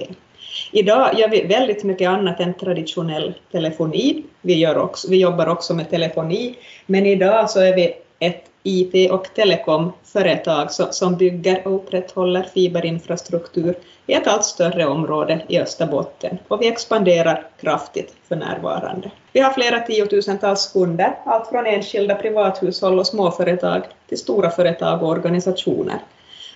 Idag 0.72 1.20
gör 1.20 1.30
vi 1.30 1.42
väldigt 1.42 1.84
mycket 1.84 2.10
annat 2.10 2.40
än 2.40 2.54
traditionell 2.54 3.34
telefoni. 3.52 4.24
Vi, 4.42 4.54
gör 4.54 4.78
också, 4.78 5.10
vi 5.10 5.22
jobbar 5.22 5.48
också 5.48 5.74
med 5.74 5.90
telefoni, 5.90 6.56
men 6.86 7.06
idag 7.06 7.50
så 7.50 7.60
är 7.60 7.76
vi 7.76 7.94
ett 8.20 8.44
IT 8.64 9.12
och 9.12 9.28
telekomföretag 9.36 10.72
som 10.72 11.16
bygger 11.16 11.68
och 11.68 11.76
upprätthåller 11.76 12.44
fiberinfrastruktur 12.44 13.76
i 14.08 14.14
ett 14.14 14.28
allt 14.28 14.46
större 14.46 14.86
område 14.86 15.42
i 15.48 15.60
Österbotten 15.60 16.38
och 16.48 16.62
vi 16.62 16.68
expanderar 16.68 17.48
kraftigt 17.62 18.16
för 18.28 18.36
närvarande. 18.36 19.12
Vi 19.34 19.40
har 19.40 19.54
flera 19.54 19.80
tiotusentals 19.80 20.72
kunder, 20.74 21.20
allt 21.26 21.50
från 21.50 21.66
enskilda 21.66 22.16
privathushåll 22.16 23.00
och 23.00 23.08
småföretag 23.08 23.84
till 24.10 24.18
stora 24.18 24.50
företag 24.50 25.04
och 25.04 25.10
organisationer. 25.10 26.00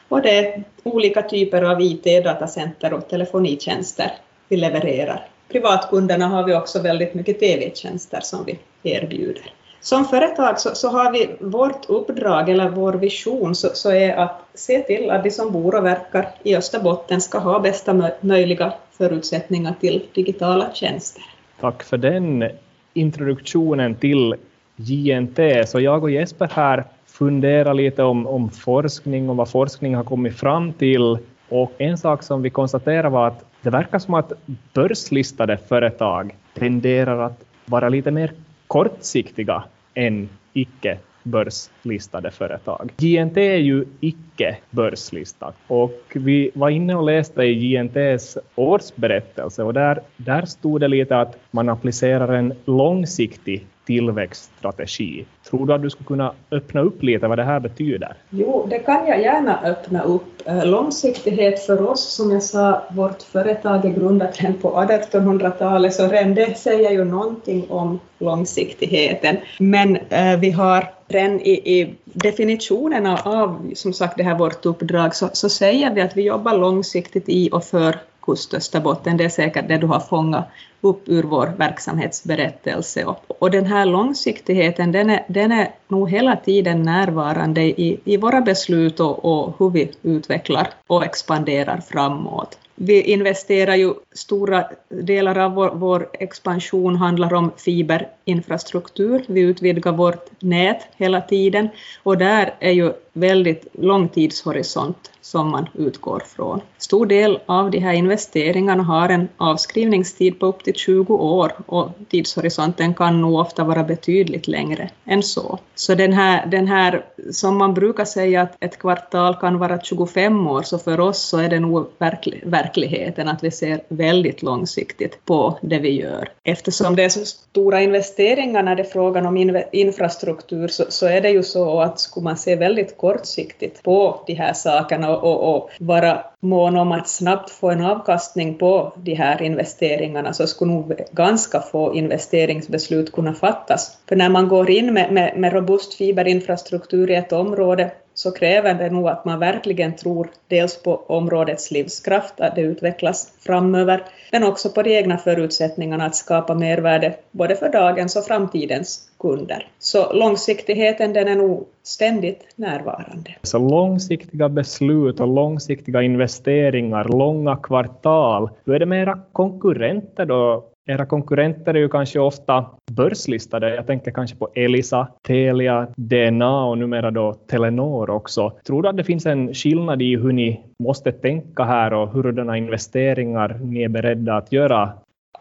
Och 0.09 0.21
det 0.21 0.37
är 0.37 0.63
olika 0.83 1.21
typer 1.21 1.61
av 1.61 1.81
IT, 1.81 2.23
datacenter 2.23 2.93
och 2.93 3.09
telefonitjänster 3.09 4.11
vi 4.47 4.57
levererar. 4.57 5.29
Privatkunderna 5.51 6.27
har 6.27 6.43
vi 6.43 6.55
också 6.55 6.81
väldigt 6.81 7.13
mycket 7.13 7.39
TV-tjänster 7.39 8.19
som 8.21 8.45
vi 8.45 8.59
erbjuder. 8.83 9.51
Som 9.81 10.05
företag 10.05 10.59
så, 10.59 10.75
så, 10.75 10.89
har 10.89 11.11
vi 11.11 11.29
vårt 11.39 11.89
uppdrag 11.89 12.49
eller 12.49 12.69
vår 12.69 12.93
vision 12.93 13.55
så, 13.55 13.69
så, 13.73 13.91
är 13.91 14.15
att 14.15 14.41
se 14.53 14.81
till 14.81 15.11
att 15.11 15.23
de 15.23 15.31
som 15.31 15.51
bor 15.51 15.75
och 15.75 15.85
verkar 15.85 16.29
i 16.43 16.55
Österbotten 16.55 17.21
ska 17.21 17.39
ha 17.39 17.59
bästa 17.59 18.11
möjliga 18.21 18.73
förutsättningar 18.91 19.73
till 19.79 20.05
digitala 20.13 20.73
tjänster. 20.73 21.23
Tack 21.59 21.83
för 21.83 21.97
den 21.97 22.49
introduktionen 22.93 23.95
till 23.95 24.35
JNT. 24.75 25.39
Så 25.65 25.79
jag 25.79 26.03
och 26.03 26.11
Jesper 26.11 26.49
här 26.53 26.83
funderar 27.05 27.73
lite 27.73 28.03
om, 28.03 28.27
om 28.27 28.49
forskning 28.49 29.29
och 29.29 29.35
vad 29.35 29.49
forskning 29.49 29.95
har 29.95 30.03
kommit 30.03 30.37
fram 30.37 30.73
till. 30.73 31.17
Och 31.49 31.71
en 31.77 31.97
sak 31.97 32.23
som 32.23 32.41
vi 32.41 32.49
konstaterade 32.49 33.09
var 33.09 33.27
att 33.27 33.45
det 33.61 33.69
verkar 33.69 33.99
som 33.99 34.13
att 34.13 34.31
börslistade 34.73 35.57
företag 35.57 36.35
tenderar 36.53 37.19
att 37.19 37.43
vara 37.65 37.89
lite 37.89 38.11
mer 38.11 38.31
kortsiktiga 38.67 39.63
än 39.95 40.29
icke 40.53 40.99
börslistade 41.27 42.31
företag. 42.31 42.91
JNT 42.97 43.37
är 43.37 43.57
ju 43.57 43.85
icke 43.99 44.57
börslistat 44.69 45.55
och 45.67 46.01
vi 46.13 46.51
var 46.53 46.69
inne 46.69 46.95
och 46.95 47.03
läste 47.03 47.43
i 47.43 47.53
JNTs 47.53 48.37
årsberättelse 48.55 49.63
och 49.63 49.73
där, 49.73 49.99
där 50.17 50.45
stod 50.45 50.81
det 50.81 50.87
lite 50.87 51.19
att 51.19 51.37
man 51.51 51.69
applicerar 51.69 52.33
en 52.33 52.53
långsiktig 52.65 53.67
tillväxtstrategi. 53.87 55.25
Tror 55.49 55.65
du 55.65 55.73
att 55.73 55.81
du 55.81 55.89
skulle 55.89 56.07
kunna 56.07 56.33
öppna 56.51 56.81
upp 56.81 57.03
lite 57.03 57.27
vad 57.27 57.37
det 57.37 57.43
här 57.43 57.59
betyder? 57.59 58.13
Jo, 58.29 58.67
det 58.69 58.79
kan 58.79 59.07
jag 59.07 59.21
gärna 59.21 59.59
öppna 59.63 60.03
upp. 60.03 60.47
Eh, 60.47 60.65
långsiktighet 60.65 61.65
för 61.65 61.89
oss, 61.89 62.15
som 62.15 62.31
jag 62.31 62.43
sa, 62.43 62.81
vårt 62.91 63.21
företag 63.21 63.85
är 63.85 63.89
grundat 63.89 64.41
redan 64.41 64.53
på 64.53 64.69
1800-talet, 64.69 65.93
så 65.93 66.07
redan 66.07 66.35
det 66.35 66.57
säger 66.57 66.91
ju 66.91 67.03
någonting 67.03 67.65
om 67.69 67.99
långsiktigheten. 68.19 69.37
Men 69.59 69.97
eh, 70.09 70.39
vi 70.39 70.51
har 70.51 70.96
redan 71.07 71.41
i, 71.41 71.79
i 71.79 71.95
definitionerna 72.03 73.17
av 73.17 73.71
som 73.75 73.93
sagt 73.93 74.17
det 74.17 74.23
här 74.23 74.37
vårt 74.37 74.65
uppdrag 74.65 75.15
så, 75.15 75.29
så 75.33 75.49
säger 75.49 75.93
vi 75.93 76.01
att 76.01 76.17
vi 76.17 76.21
jobbar 76.21 76.57
långsiktigt 76.57 77.29
i 77.29 77.49
och 77.51 77.63
för 77.63 77.99
kust 78.21 78.53
Österbotten. 78.53 79.17
Det 79.17 79.25
är 79.25 79.29
säkert 79.29 79.67
det 79.67 79.77
du 79.77 79.87
har 79.87 79.99
fångat 79.99 80.45
upp 80.81 81.09
ur 81.09 81.23
vår 81.23 81.53
verksamhetsberättelse. 81.57 83.05
Och, 83.05 83.23
och 83.27 83.51
den 83.51 83.65
här 83.65 83.85
långsiktigheten 83.85 84.91
den 84.91 85.09
är, 85.09 85.25
den 85.27 85.51
är 85.51 85.71
nog 85.87 86.09
hela 86.09 86.35
tiden 86.35 86.83
närvarande 86.83 87.61
i, 87.61 87.99
i 88.03 88.17
våra 88.17 88.41
beslut 88.41 88.99
och, 88.99 89.25
och 89.25 89.55
hur 89.59 89.69
vi 89.69 89.91
utvecklar 90.03 90.67
och 90.87 91.05
expanderar 91.05 91.81
framåt. 91.89 92.57
Vi 92.75 93.01
investerar 93.01 93.75
ju 93.75 93.93
stora 94.11 94.69
delar 94.89 95.37
av 95.37 95.53
vår, 95.53 95.71
vår, 95.73 96.09
expansion 96.13 96.95
handlar 96.95 97.33
om 97.33 97.51
fiber 97.57 98.07
infrastruktur, 98.27 99.23
Vi 99.27 99.41
utvidgar 99.41 99.91
vårt 99.91 100.41
nät 100.41 100.87
hela 100.95 101.21
tiden 101.21 101.69
och 102.03 102.17
där 102.17 102.53
är 102.59 102.71
ju 102.71 102.93
väldigt 103.13 103.67
lång 103.73 104.09
tidshorisont 104.09 105.11
som 105.21 105.51
man 105.51 105.69
utgår 105.73 106.23
från. 106.35 106.61
Stor 106.77 107.05
del 107.05 107.39
av 107.45 107.71
de 107.71 107.79
här 107.79 107.93
investeringarna 107.93 108.83
har 108.83 109.09
en 109.09 109.27
avskrivningstid 109.37 110.39
på 110.39 110.45
upp 110.45 110.63
till 110.63 110.73
20 110.73 111.13
år 111.13 111.51
och 111.65 111.89
tidshorisonten 112.09 112.93
kan 112.93 113.21
nog 113.21 113.39
ofta 113.39 113.63
vara 113.63 113.83
betydligt 113.83 114.47
längre 114.47 114.89
än 115.05 115.23
så. 115.23 115.59
Så 115.75 115.95
den 115.95 116.13
här, 116.13 116.45
den 116.45 116.67
här 116.67 117.05
som 117.31 117.57
man 117.57 117.73
brukar 117.73 118.05
säga 118.05 118.41
att 118.41 118.57
ett 118.59 118.79
kvartal 118.79 119.35
kan 119.35 119.59
vara 119.59 119.81
25 119.81 120.47
år, 120.47 120.61
så 120.61 120.77
för 120.77 120.99
oss 120.99 121.21
så 121.21 121.37
är 121.37 121.49
det 121.49 121.59
nog 121.59 121.87
verklig, 121.97 122.43
verkligheten 122.45 123.27
att 123.27 123.43
vi 123.43 123.51
ser 123.51 123.81
väldigt 123.89 124.41
långsiktigt 124.41 125.25
på 125.25 125.59
det 125.61 125.79
vi 125.79 126.01
gör. 126.01 126.29
Eftersom 126.43 126.95
det 126.95 127.03
är 127.03 127.09
så 127.09 127.25
stora 127.25 127.81
investeringar 127.81 128.16
investeringar 128.19 128.63
när 128.63 128.75
det 128.75 128.81
är 128.81 128.91
frågan 128.91 129.25
om 129.25 129.63
infrastruktur 129.71 130.67
så, 130.67 130.83
så 130.89 131.05
är 131.05 131.21
det 131.21 131.29
ju 131.29 131.43
så 131.43 131.81
att 131.81 131.99
skulle 131.99 132.23
man 132.23 132.37
se 132.37 132.55
väldigt 132.55 132.97
kortsiktigt 132.97 133.83
på 133.83 134.23
de 134.27 134.33
här 134.33 134.53
sakerna 134.53 135.17
och, 135.17 135.23
och, 135.23 135.55
och 135.55 135.69
vara 135.79 136.23
mån 136.39 136.77
om 136.77 136.91
att 136.91 137.09
snabbt 137.09 137.49
få 137.49 137.69
en 137.69 137.85
avkastning 137.85 138.57
på 138.57 138.93
de 138.95 139.13
här 139.13 139.41
investeringarna 139.41 140.33
så 140.33 140.47
skulle 140.47 140.71
nog 140.71 140.93
ganska 141.11 141.61
få 141.61 141.95
investeringsbeslut 141.95 143.11
kunna 143.11 143.33
fattas. 143.33 143.97
För 144.09 144.15
när 144.15 144.29
man 144.29 144.47
går 144.47 144.69
in 144.69 144.93
med, 144.93 145.13
med, 145.13 145.37
med 145.37 145.53
robust 145.53 145.93
fiberinfrastruktur 145.93 147.11
i 147.11 147.15
ett 147.15 147.33
område 147.33 147.91
så 148.17 148.31
kräver 148.31 148.73
det 148.73 148.89
nog 148.89 149.07
att 149.07 149.25
man 149.25 149.39
verkligen 149.39 149.95
tror 149.95 150.29
dels 150.47 150.83
på 150.83 150.95
områdets 151.07 151.71
livskraft, 151.71 152.39
att 152.39 152.55
det 152.55 152.61
utvecklas 152.61 153.33
framöver, 153.39 154.03
men 154.31 154.43
också 154.43 154.69
på 154.69 154.83
de 154.83 154.97
egna 154.97 155.17
förutsättningarna 155.17 156.05
att 156.05 156.15
skapa 156.15 156.55
mervärde 156.55 157.15
både 157.31 157.55
för 157.55 157.69
dagens 157.69 158.15
och 158.15 158.25
framtidens 158.25 159.09
kunder. 159.19 159.67
Så 159.79 160.13
långsiktigheten 160.13 161.13
den 161.13 161.27
är 161.27 161.35
nog 161.35 161.67
ständigt 161.83 162.43
närvarande. 162.55 163.35
Så 163.41 163.59
långsiktiga 163.59 164.49
beslut 164.49 165.19
och 165.19 165.27
långsiktiga 165.27 166.01
investeringar, 166.01 167.03
långa 167.03 167.55
kvartal. 167.55 168.49
Hur 168.65 168.75
är 168.75 168.79
det 168.79 168.85
med 168.85 169.01
era 169.01 169.19
konkurrenter 169.31 170.25
då? 170.25 170.63
Era 170.89 171.05
konkurrenter 171.05 171.73
är 171.73 171.79
ju 171.79 171.89
kanske 171.89 172.19
ofta 172.19 172.65
börslistade. 172.91 173.75
Jag 173.75 173.87
tänker 173.87 174.11
kanske 174.11 174.37
på 174.37 174.49
Elisa, 174.55 175.07
Telia, 175.27 175.87
DNA 175.97 176.65
och 176.65 176.77
numera 176.77 177.11
då 177.11 177.33
Telenor 177.33 178.09
också. 178.09 178.53
Tror 178.67 178.83
du 178.83 178.89
att 178.89 178.97
det 178.97 179.03
finns 179.03 179.25
en 179.25 179.53
skillnad 179.53 180.01
i 180.01 180.15
hur 180.15 180.31
ni 180.31 180.61
måste 180.83 181.11
tänka 181.11 181.63
här 181.63 181.93
och 181.93 182.09
hurdana 182.09 182.57
investeringar 182.57 183.59
ni 183.63 183.83
är 183.83 183.89
beredda 183.89 184.35
att 184.35 184.51
göra? 184.51 184.89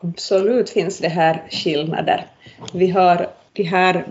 Absolut 0.00 0.70
finns 0.70 0.98
det 0.98 1.08
här 1.08 1.42
skillnader. 1.50 2.26
Vi 2.74 2.90
har 2.90 3.26
de 3.56 3.62
här 3.62 4.04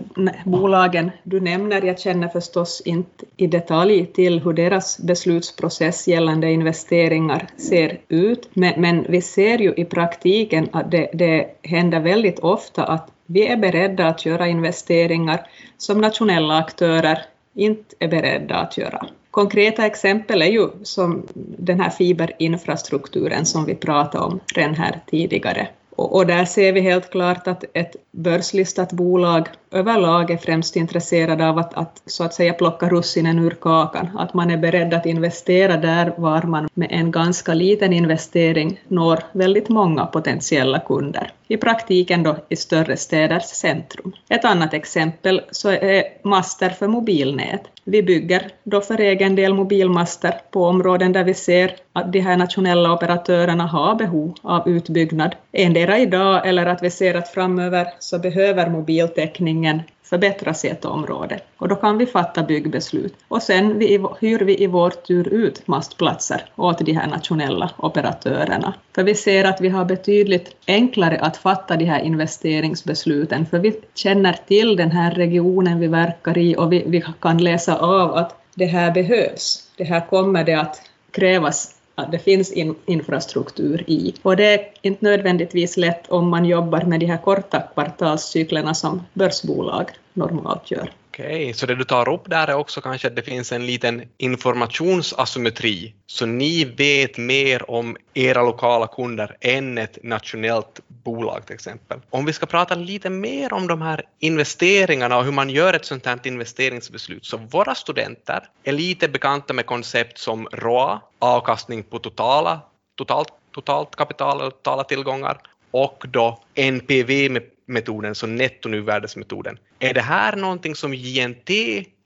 bolagen 0.44 1.10
du 1.22 1.40
nämner, 1.40 1.82
jag 1.82 2.00
känner 2.00 2.28
förstås 2.28 2.82
inte 2.84 3.24
i 3.36 3.46
detalj 3.46 4.06
till 4.06 4.40
hur 4.40 4.52
deras 4.52 4.98
beslutsprocess 4.98 6.08
gällande 6.08 6.52
investeringar 6.52 7.48
ser 7.56 7.98
ut, 8.08 8.48
men, 8.52 8.80
men 8.80 9.06
vi 9.08 9.22
ser 9.22 9.58
ju 9.58 9.74
i 9.76 9.84
praktiken 9.84 10.68
att 10.72 10.90
det, 10.90 11.10
det 11.12 11.46
händer 11.62 12.00
väldigt 12.00 12.38
ofta 12.38 12.84
att 12.84 13.10
vi 13.26 13.46
är 13.46 13.56
beredda 13.56 14.06
att 14.06 14.26
göra 14.26 14.46
investeringar 14.46 15.46
som 15.78 16.00
nationella 16.00 16.58
aktörer 16.58 17.18
inte 17.54 17.94
är 17.98 18.08
beredda 18.08 18.54
att 18.54 18.78
göra. 18.78 19.06
Konkreta 19.30 19.86
exempel 19.86 20.42
är 20.42 20.46
ju 20.46 20.68
som 20.82 21.26
den 21.58 21.80
här 21.80 21.90
fiberinfrastrukturen 21.90 23.46
som 23.46 23.64
vi 23.64 23.74
pratade 23.74 24.24
om 24.24 24.40
redan 24.54 24.74
här 24.74 25.00
tidigare. 25.06 25.68
Och, 25.96 26.14
och, 26.14 26.26
där 26.26 26.44
ser 26.44 26.72
vi 26.72 26.80
helt 26.80 27.10
klart 27.10 27.46
att 27.46 27.64
ett 27.72 27.96
börslistat 28.12 28.92
bolag 28.92 29.48
överlag 29.76 30.30
är 30.30 30.36
främst 30.36 30.76
intresserade 30.76 31.48
av 31.48 31.58
att, 31.58 31.74
att, 31.74 32.02
så 32.06 32.24
att 32.24 32.34
säga 32.34 32.52
plocka 32.52 32.88
russinen 32.88 33.38
ur 33.38 33.50
kakan, 33.50 34.18
att 34.18 34.34
man 34.34 34.50
är 34.50 34.56
beredd 34.56 34.94
att 34.94 35.06
investera 35.06 35.76
där 35.76 36.14
var 36.16 36.42
man 36.42 36.68
med 36.74 36.88
en 36.90 37.10
ganska 37.10 37.54
liten 37.54 37.92
investering 37.92 38.80
når 38.88 39.18
väldigt 39.32 39.68
många 39.68 40.06
potentiella 40.06 40.78
kunder. 40.80 41.32
I 41.48 41.56
praktiken 41.56 42.22
då 42.22 42.36
i 42.48 42.56
större 42.56 42.96
städers 42.96 43.44
centrum. 43.44 44.12
Ett 44.28 44.44
annat 44.44 44.74
exempel 44.74 45.40
så 45.50 45.68
är 45.68 46.04
master 46.22 46.70
för 46.70 46.88
mobilnät. 46.88 47.60
Vi 47.84 48.02
bygger 48.02 48.50
då 48.64 48.80
för 48.80 49.00
egen 49.00 49.36
del 49.36 49.54
mobilmaster 49.54 50.34
på 50.50 50.64
områden 50.64 51.12
där 51.12 51.24
vi 51.24 51.34
ser 51.34 51.76
att 51.92 52.12
de 52.12 52.20
här 52.20 52.36
nationella 52.36 52.92
operatörerna 52.92 53.66
har 53.66 53.94
behov 53.94 54.34
av 54.42 54.68
utbyggnad, 54.68 55.36
endera 55.52 55.98
idag 55.98 56.48
eller 56.48 56.66
att 56.66 56.82
vi 56.82 56.90
ser 56.90 57.14
att 57.14 57.28
framöver 57.28 57.86
så 57.98 58.18
behöver 58.18 58.70
mobiltäckningen 58.70 59.65
förbättras 60.02 60.64
i 60.64 60.68
ett 60.68 60.84
område. 60.84 61.40
Och 61.56 61.68
då 61.68 61.74
kan 61.74 61.98
vi 61.98 62.06
fatta 62.06 62.42
byggbeslut. 62.42 63.14
Och 63.28 63.42
sen 63.42 63.78
vi, 63.78 64.04
hyr 64.20 64.38
vi 64.38 64.62
i 64.62 64.66
vår 64.66 64.90
tur 64.90 65.28
ut 65.28 65.66
mastplatser 65.66 66.44
åt 66.56 66.78
de 66.78 66.92
här 66.92 67.06
nationella 67.06 67.70
operatörerna. 67.76 68.74
För 68.94 69.02
vi 69.02 69.14
ser 69.14 69.44
att 69.44 69.60
vi 69.60 69.68
har 69.68 69.84
betydligt 69.84 70.56
enklare 70.66 71.18
att 71.18 71.36
fatta 71.36 71.76
de 71.76 71.84
här 71.84 72.00
investeringsbesluten, 72.00 73.46
för 73.46 73.58
vi 73.58 73.80
känner 73.94 74.32
till 74.32 74.76
den 74.76 74.90
här 74.90 75.10
regionen 75.10 75.80
vi 75.80 75.86
verkar 75.86 76.38
i 76.38 76.56
och 76.56 76.72
vi, 76.72 76.84
vi 76.86 77.04
kan 77.20 77.38
läsa 77.38 77.76
av 77.76 78.14
att 78.14 78.34
det 78.54 78.66
här 78.66 78.90
behövs. 78.90 79.70
Det 79.76 79.84
här 79.84 80.06
kommer 80.06 80.44
det 80.44 80.54
att 80.54 80.82
krävas 81.10 81.75
att 81.98 82.12
det 82.12 82.18
finns 82.18 82.52
in, 82.52 82.74
infrastruktur 82.86 83.84
i. 83.86 84.14
Och 84.22 84.36
det 84.36 84.54
är 84.54 84.68
inte 84.82 85.04
nödvändigtvis 85.04 85.76
lätt 85.76 86.08
om 86.08 86.28
man 86.28 86.44
jobbar 86.44 86.82
med 86.82 87.00
de 87.00 87.06
här 87.06 87.18
korta 87.18 87.60
kvartalscyklerna 87.74 88.74
som 88.74 89.02
börsbolag 89.12 89.90
normalt 90.12 90.70
gör. 90.70 90.90
Okej, 91.18 91.52
så 91.52 91.66
det 91.66 91.74
du 91.74 91.84
tar 91.84 92.08
upp 92.08 92.30
där 92.30 92.48
är 92.48 92.54
också 92.54 92.80
kanske 92.80 93.08
att 93.08 93.16
det 93.16 93.22
finns 93.22 93.52
en 93.52 93.66
liten 93.66 94.02
informationsasymmetri, 94.18 95.94
så 96.06 96.26
ni 96.26 96.64
vet 96.64 97.18
mer 97.18 97.70
om 97.70 97.96
era 98.14 98.42
lokala 98.42 98.86
kunder 98.86 99.36
än 99.40 99.78
ett 99.78 99.98
nationellt 100.02 100.80
bolag 100.88 101.46
till 101.46 101.54
exempel. 101.54 102.00
Om 102.10 102.24
vi 102.24 102.32
ska 102.32 102.46
prata 102.46 102.74
lite 102.74 103.10
mer 103.10 103.52
om 103.52 103.66
de 103.66 103.82
här 103.82 104.02
investeringarna 104.18 105.16
och 105.18 105.24
hur 105.24 105.32
man 105.32 105.50
gör 105.50 105.74
ett 105.74 105.84
sånt 105.84 106.06
här 106.06 106.20
investeringsbeslut, 106.24 107.24
så 107.24 107.36
våra 107.36 107.74
studenter 107.74 108.48
är 108.64 108.72
lite 108.72 109.08
bekanta 109.08 109.52
med 109.52 109.66
koncept 109.66 110.18
som 110.18 110.48
ROA, 110.52 111.00
avkastning 111.18 111.82
på 111.82 111.98
totala, 111.98 112.60
totalt, 112.94 113.28
totalt 113.54 113.96
kapital 113.96 114.40
och 114.40 114.52
totala 114.52 114.84
tillgångar, 114.84 115.38
och 115.70 116.04
då 116.08 116.42
NPV 116.54 117.30
med 117.30 117.42
metoden, 117.66 118.14
så 118.14 118.26
nettonuvärdesmetoden. 118.26 119.58
Är 119.78 119.94
det 119.94 120.00
här 120.00 120.36
någonting 120.36 120.74
som 120.74 120.94
JNT 120.94 121.50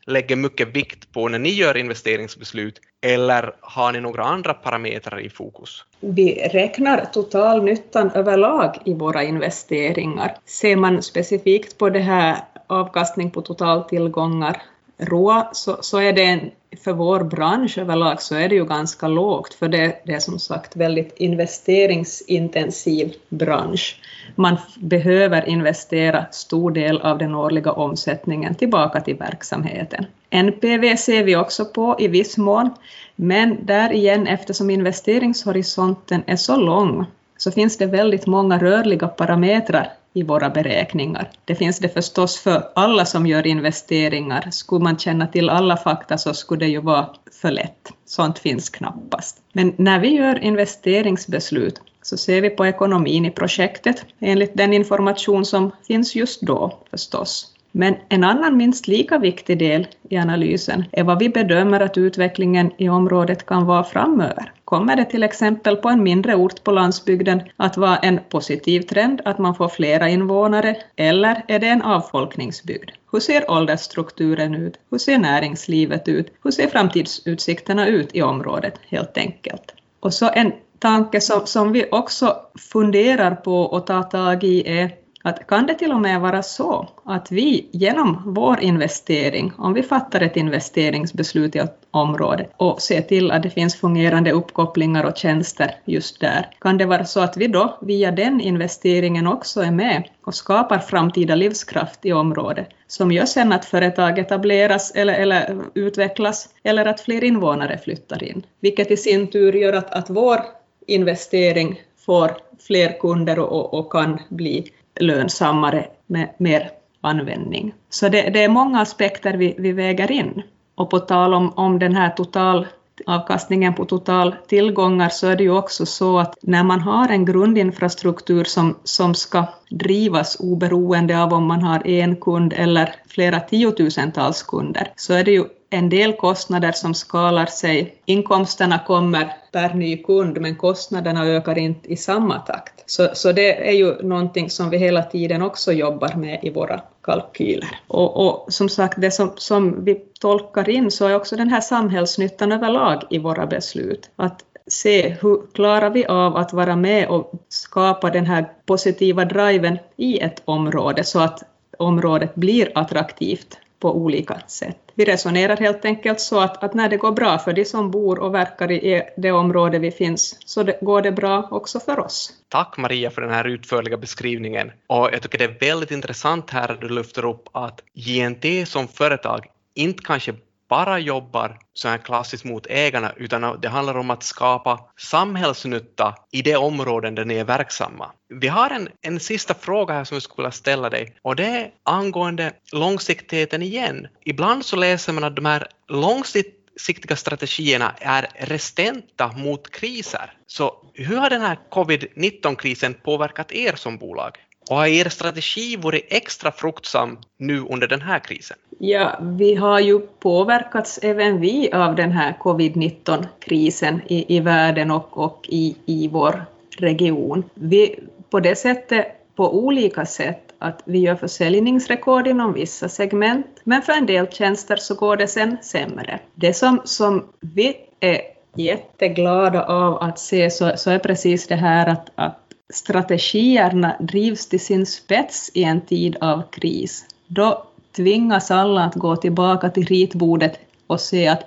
lägger 0.06 0.36
mycket 0.36 0.76
vikt 0.76 1.12
på 1.12 1.28
när 1.28 1.38
ni 1.38 1.50
gör 1.50 1.76
investeringsbeslut 1.76 2.80
eller 3.02 3.54
har 3.60 3.92
ni 3.92 4.00
några 4.00 4.24
andra 4.24 4.54
parametrar 4.54 5.20
i 5.20 5.30
fokus? 5.30 5.84
Vi 6.00 6.48
räknar 6.52 7.04
totalnyttan 7.04 8.10
överlag 8.10 8.78
i 8.84 8.94
våra 8.94 9.22
investeringar. 9.22 10.36
Ser 10.44 10.76
man 10.76 11.02
specifikt 11.02 11.78
på 11.78 11.90
det 11.90 12.00
här 12.00 12.36
avkastning 12.66 13.30
på 13.30 13.42
totaltillgångar, 13.42 14.62
rå, 15.00 15.48
så, 15.52 15.76
så 15.80 15.98
är 15.98 16.12
det 16.12 16.24
en, 16.24 16.50
för 16.84 16.92
vår 16.92 17.24
bransch 17.24 17.78
överlag 17.78 18.22
så 18.22 18.34
är 18.34 18.48
det 18.48 18.54
ju 18.54 18.64
ganska 18.64 19.08
lågt, 19.08 19.54
för 19.54 19.68
det, 19.68 20.00
det 20.04 20.12
är 20.12 20.20
som 20.20 20.38
sagt 20.38 20.76
väldigt 20.76 21.14
investeringsintensiv 21.16 23.14
bransch 23.28 24.00
man 24.34 24.56
behöver 24.76 25.48
investera 25.48 26.26
stor 26.30 26.70
del 26.70 27.00
av 27.00 27.18
den 27.18 27.34
årliga 27.34 27.72
omsättningen 27.72 28.54
tillbaka 28.54 29.00
till 29.00 29.16
verksamheten. 29.16 30.06
NPV 30.30 30.96
ser 30.96 31.24
vi 31.24 31.36
också 31.36 31.64
på 31.64 31.96
i 31.98 32.08
viss 32.08 32.38
mån, 32.38 32.70
men 33.16 33.66
där 33.66 33.92
igen 33.92 34.26
eftersom 34.26 34.70
investeringshorisonten 34.70 36.22
är 36.26 36.36
så 36.36 36.56
lång 36.56 37.06
så 37.36 37.50
finns 37.50 37.78
det 37.78 37.86
väldigt 37.86 38.26
många 38.26 38.58
rörliga 38.58 39.08
parametrar 39.08 39.92
i 40.12 40.22
våra 40.22 40.50
beräkningar. 40.50 41.30
Det 41.44 41.54
finns 41.54 41.78
det 41.78 41.88
förstås 41.88 42.38
för 42.38 42.68
alla 42.74 43.04
som 43.04 43.26
gör 43.26 43.46
investeringar. 43.46 44.50
Skulle 44.50 44.84
man 44.84 44.98
känna 44.98 45.26
till 45.26 45.50
alla 45.50 45.76
fakta 45.76 46.18
så 46.18 46.34
skulle 46.34 46.64
det 46.64 46.70
ju 46.70 46.80
vara 46.80 47.08
för 47.42 47.50
lätt. 47.50 47.92
Sånt 48.04 48.38
finns 48.38 48.70
knappast. 48.70 49.42
Men 49.52 49.74
när 49.76 50.00
vi 50.00 50.08
gör 50.08 50.38
investeringsbeslut 50.38 51.80
så 52.02 52.16
ser 52.16 52.40
vi 52.40 52.50
på 52.50 52.66
ekonomin 52.66 53.26
i 53.26 53.30
projektet 53.30 54.04
enligt 54.20 54.56
den 54.56 54.72
information 54.72 55.44
som 55.44 55.70
finns 55.86 56.14
just 56.14 56.40
då 56.40 56.78
förstås. 56.90 57.54
Men 57.72 57.94
en 58.08 58.24
annan 58.24 58.56
minst 58.56 58.88
lika 58.88 59.18
viktig 59.18 59.58
del 59.58 59.86
i 60.08 60.16
analysen 60.16 60.84
är 60.92 61.04
vad 61.04 61.18
vi 61.18 61.28
bedömer 61.28 61.80
att 61.80 61.98
utvecklingen 61.98 62.70
i 62.76 62.88
området 62.88 63.46
kan 63.46 63.66
vara 63.66 63.84
framöver. 63.84 64.52
Kommer 64.64 64.96
det 64.96 65.04
till 65.04 65.22
exempel 65.22 65.76
på 65.76 65.88
en 65.88 66.02
mindre 66.02 66.34
ort 66.34 66.64
på 66.64 66.70
landsbygden 66.70 67.42
att 67.56 67.76
vara 67.76 67.96
en 67.96 68.20
positiv 68.28 68.80
trend 68.80 69.20
att 69.24 69.38
man 69.38 69.54
får 69.54 69.68
flera 69.68 70.08
invånare, 70.08 70.76
eller 70.96 71.44
är 71.48 71.58
det 71.58 71.68
en 71.68 71.82
avfolkningsbygd? 71.82 72.90
Hur 73.12 73.20
ser 73.20 73.50
åldersstrukturen 73.50 74.54
ut? 74.54 74.78
Hur 74.90 74.98
ser 74.98 75.18
näringslivet 75.18 76.08
ut? 76.08 76.32
Hur 76.44 76.50
ser 76.50 76.66
framtidsutsikterna 76.66 77.86
ut 77.86 78.08
i 78.12 78.22
området, 78.22 78.74
helt 78.88 79.18
enkelt? 79.18 79.74
Och 80.00 80.14
så 80.14 80.30
en 80.34 80.52
tanke 80.78 81.20
som, 81.20 81.46
som 81.46 81.72
vi 81.72 81.88
också 81.92 82.36
funderar 82.72 83.34
på 83.34 83.76
att 83.76 83.86
ta 83.86 84.02
tag 84.02 84.44
i 84.44 84.68
är 84.78 84.90
att 85.22 85.46
kan 85.46 85.66
det 85.66 85.74
till 85.74 85.92
och 85.92 86.00
med 86.00 86.20
vara 86.20 86.42
så 86.42 86.88
att 87.04 87.32
vi 87.32 87.68
genom 87.72 88.22
vår 88.26 88.60
investering, 88.60 89.52
om 89.58 89.74
vi 89.74 89.82
fattar 89.82 90.20
ett 90.20 90.36
investeringsbeslut 90.36 91.56
i 91.56 91.58
ett 91.58 91.76
område 91.90 92.46
och 92.56 92.82
ser 92.82 93.00
till 93.00 93.30
att 93.30 93.42
det 93.42 93.50
finns 93.50 93.76
fungerande 93.76 94.32
uppkopplingar 94.32 95.04
och 95.04 95.16
tjänster 95.16 95.74
just 95.84 96.20
där, 96.20 96.48
kan 96.60 96.78
det 96.78 96.86
vara 96.86 97.04
så 97.04 97.20
att 97.20 97.36
vi 97.36 97.46
då 97.46 97.78
via 97.80 98.10
den 98.10 98.40
investeringen 98.40 99.26
också 99.26 99.60
är 99.60 99.70
med 99.70 100.08
och 100.24 100.34
skapar 100.34 100.78
framtida 100.78 101.34
livskraft 101.34 102.06
i 102.06 102.12
området 102.12 102.68
som 102.86 103.12
gör 103.12 103.26
sen 103.26 103.52
att 103.52 103.64
företag 103.64 104.18
etableras 104.18 104.90
eller, 104.94 105.14
eller 105.14 105.58
utvecklas 105.74 106.48
eller 106.62 106.86
att 106.86 107.00
fler 107.00 107.24
invånare 107.24 107.78
flyttar 107.78 108.24
in, 108.24 108.46
vilket 108.60 108.90
i 108.90 108.96
sin 108.96 109.26
tur 109.26 109.52
gör 109.52 109.72
att, 109.72 109.90
att 109.90 110.10
vår 110.10 110.40
investering 110.86 111.80
får 112.06 112.30
fler 112.66 112.98
kunder 113.00 113.38
och, 113.38 113.74
och 113.74 113.92
kan 113.92 114.18
bli 114.28 114.70
lönsammare 115.00 115.86
med 116.06 116.28
mer 116.38 116.70
användning. 117.00 117.74
Så 117.90 118.08
det, 118.08 118.30
det 118.30 118.44
är 118.44 118.48
många 118.48 118.80
aspekter 118.80 119.34
vi, 119.34 119.54
vi, 119.58 119.72
väger 119.72 120.12
in. 120.12 120.42
Och 120.74 120.90
på 120.90 120.98
tal 120.98 121.34
om, 121.34 121.52
om 121.56 121.78
den 121.78 121.94
här 121.94 122.10
total 122.10 122.66
avkastningen 123.06 123.74
på 123.74 123.84
total 123.84 124.34
tillgångar 124.48 125.08
så 125.08 125.26
är 125.26 125.36
det 125.36 125.42
ju 125.42 125.56
också 125.56 125.86
så 125.86 126.18
att 126.18 126.34
när 126.42 126.64
man 126.64 126.80
har 126.80 127.08
en 127.08 127.24
grundinfrastruktur 127.24 128.44
som, 128.44 128.78
som 128.84 129.14
ska 129.14 129.44
drivas 129.70 130.36
oberoende 130.40 131.22
av 131.22 131.32
om 131.32 131.46
man 131.46 131.62
har 131.62 131.86
en 131.86 132.16
kund 132.16 132.52
eller 132.56 132.94
flera 133.08 133.40
tiotusentals 133.40 134.42
kunder, 134.42 134.92
så 134.96 135.14
är 135.14 135.24
det 135.24 135.30
ju 135.30 135.44
en 135.70 135.88
del 135.88 136.12
kostnader 136.12 136.72
som 136.72 136.94
skalar 136.94 137.46
sig. 137.46 137.94
Inkomsterna 138.04 138.78
kommer 138.86 139.32
per 139.52 139.74
ny 139.74 139.96
kund, 139.96 140.40
men 140.40 140.56
kostnaderna 140.56 141.26
ökar 141.26 141.58
inte 141.58 141.92
i 141.92 141.96
samma 141.96 142.38
takt. 142.38 142.82
Så, 142.86 143.08
så 143.12 143.32
det 143.32 143.68
är 143.68 143.72
ju 143.72 144.02
någonting 144.02 144.50
som 144.50 144.70
vi 144.70 144.78
hela 144.78 145.02
tiden 145.02 145.42
också 145.42 145.72
jobbar 145.72 146.14
med 146.14 146.38
i 146.42 146.50
våra 146.50 146.80
kalkyler. 147.02 147.80
Och, 147.86 148.26
och 148.26 148.52
som 148.52 148.68
sagt, 148.68 149.00
det 149.00 149.10
som, 149.10 149.32
som 149.36 149.84
vi 149.84 149.94
tolkar 150.20 150.68
in 150.68 150.90
så 150.90 151.06
är 151.06 151.14
också 151.14 151.36
den 151.36 151.48
här 151.48 151.60
samhällsnyttan 151.60 152.52
överlag 152.52 153.02
i 153.10 153.18
våra 153.18 153.46
beslut. 153.46 154.10
Att 154.16 154.44
se 154.66 155.16
hur 155.20 155.52
klarar 155.54 155.90
vi 155.90 156.06
av 156.06 156.36
att 156.36 156.52
vara 156.52 156.76
med 156.76 157.08
och 157.08 157.32
skapa 157.48 158.10
den 158.10 158.26
här 158.26 158.52
positiva 158.66 159.24
driven 159.24 159.78
i 159.96 160.18
ett 160.18 160.42
område 160.44 161.04
så 161.04 161.20
att 161.20 161.42
området 161.78 162.34
blir 162.34 162.72
attraktivt 162.74 163.58
på 163.80 163.96
olika 163.96 164.40
sätt. 164.46 164.89
Vi 165.00 165.06
resonerar 165.06 165.56
helt 165.56 165.84
enkelt 165.84 166.20
så 166.20 166.40
att, 166.40 166.64
att 166.64 166.74
när 166.74 166.88
det 166.88 166.96
går 166.96 167.12
bra 167.12 167.38
för 167.38 167.52
de 167.52 167.64
som 167.64 167.90
bor 167.90 168.18
och 168.18 168.34
verkar 168.34 168.70
i 168.70 168.92
e, 168.92 169.08
det 169.16 169.32
område 169.32 169.78
vi 169.78 169.90
finns, 169.90 170.36
så 170.48 170.62
det, 170.62 170.78
går 170.80 171.02
det 171.02 171.12
bra 171.12 171.48
också 171.50 171.80
för 171.80 172.00
oss. 172.00 172.32
Tack 172.48 172.76
Maria 172.76 173.10
för 173.10 173.22
den 173.22 173.30
här 173.30 173.44
utförliga 173.44 173.96
beskrivningen. 173.96 174.72
Och 174.86 175.08
jag 175.12 175.22
tycker 175.22 175.38
det 175.38 175.44
är 175.44 175.68
väldigt 175.68 175.90
intressant 175.90 176.50
här 176.50 176.72
att 176.72 176.80
du 176.80 176.88
lyfter 176.88 177.24
upp 177.24 177.48
att 177.52 177.80
JNT 177.94 178.68
som 178.68 178.88
företag 178.88 179.46
inte 179.74 180.02
kanske 180.02 180.34
bara 180.70 180.98
jobbar 180.98 181.58
så 181.74 181.88
här 181.88 181.98
klassiskt 181.98 182.44
mot 182.44 182.66
ägarna, 182.66 183.12
utan 183.16 183.60
det 183.60 183.68
handlar 183.68 183.96
om 183.96 184.10
att 184.10 184.22
skapa 184.22 184.80
samhällsnytta 184.98 186.14
i 186.32 186.42
de 186.42 186.56
områden 186.56 187.14
där 187.14 187.24
ni 187.24 187.34
är 187.34 187.44
verksamma. 187.44 188.10
Vi 188.40 188.48
har 188.48 188.70
en, 188.70 188.88
en 189.02 189.20
sista 189.20 189.54
fråga 189.54 189.94
här 189.94 190.04
som 190.04 190.14
jag 190.14 190.22
skulle 190.22 190.44
vilja 190.44 190.52
ställa 190.52 190.90
dig 190.90 191.16
och 191.22 191.36
det 191.36 191.46
är 191.46 191.70
angående 191.82 192.52
långsiktigheten 192.72 193.62
igen. 193.62 194.06
Ibland 194.24 194.64
så 194.64 194.76
läser 194.76 195.12
man 195.12 195.24
att 195.24 195.36
de 195.36 195.44
här 195.44 195.66
långsiktiga 195.88 197.16
strategierna 197.16 197.94
är 197.98 198.28
resistenta 198.40 199.32
mot 199.32 199.70
kriser. 199.70 200.32
Så 200.46 200.90
hur 200.94 201.16
har 201.16 201.30
den 201.30 201.40
här 201.40 201.58
covid-19-krisen 201.70 202.94
påverkat 202.94 203.52
er 203.52 203.72
som 203.76 203.98
bolag? 203.98 204.38
Och 204.70 204.76
har 204.76 204.86
er 204.86 205.08
strategi 205.08 205.76
varit 205.76 206.06
extra 206.10 206.52
fruktsam 206.52 207.18
nu 207.38 207.60
under 207.60 207.88
den 207.88 208.00
här 208.00 208.18
krisen? 208.18 208.56
Ja, 208.82 209.18
vi 209.20 209.54
har 209.54 209.80
ju 209.80 209.98
påverkats 209.98 210.98
även 211.02 211.40
vi 211.40 211.72
av 211.72 211.94
den 211.94 212.12
här 212.12 212.32
covid-19-krisen 212.32 214.00
i, 214.06 214.36
i 214.36 214.40
världen 214.40 214.90
och, 214.90 215.18
och 215.18 215.46
i, 215.48 215.76
i 215.86 216.08
vår 216.08 216.44
region. 216.76 217.44
Vi, 217.54 218.00
på 218.30 218.40
det 218.40 218.56
sättet, 218.56 219.06
på 219.36 219.54
olika 219.58 220.06
sätt, 220.06 220.52
att 220.58 220.82
vi 220.84 220.98
gör 220.98 221.14
försäljningsrekord 221.14 222.26
inom 222.26 222.52
vissa 222.52 222.88
segment, 222.88 223.46
men 223.64 223.82
för 223.82 223.92
en 223.92 224.06
del 224.06 224.28
tjänster 224.28 224.76
så 224.76 224.94
går 224.94 225.16
det 225.16 225.28
sen 225.28 225.56
sämre. 225.62 226.20
Det 226.34 226.54
som, 226.54 226.80
som 226.84 227.24
vi 227.40 227.76
är 228.00 228.20
jätteglada 228.54 229.64
av 229.64 230.02
att 230.02 230.18
se 230.18 230.50
så, 230.50 230.72
så 230.76 230.90
är 230.90 230.98
precis 230.98 231.46
det 231.46 231.56
här 231.56 231.86
att, 231.86 232.10
att 232.14 232.38
strategierna 232.72 233.96
drivs 234.00 234.48
till 234.48 234.60
sin 234.60 234.86
spets 234.86 235.50
i 235.54 235.64
en 235.64 235.80
tid 235.80 236.16
av 236.20 236.42
kris. 236.50 237.04
Då 237.26 237.66
tvingas 237.96 238.50
alla 238.50 238.84
att 238.84 238.94
gå 238.94 239.16
tillbaka 239.16 239.70
till 239.70 239.86
ritbordet 239.86 240.60
och 240.86 241.00
se 241.00 241.28
att 241.28 241.44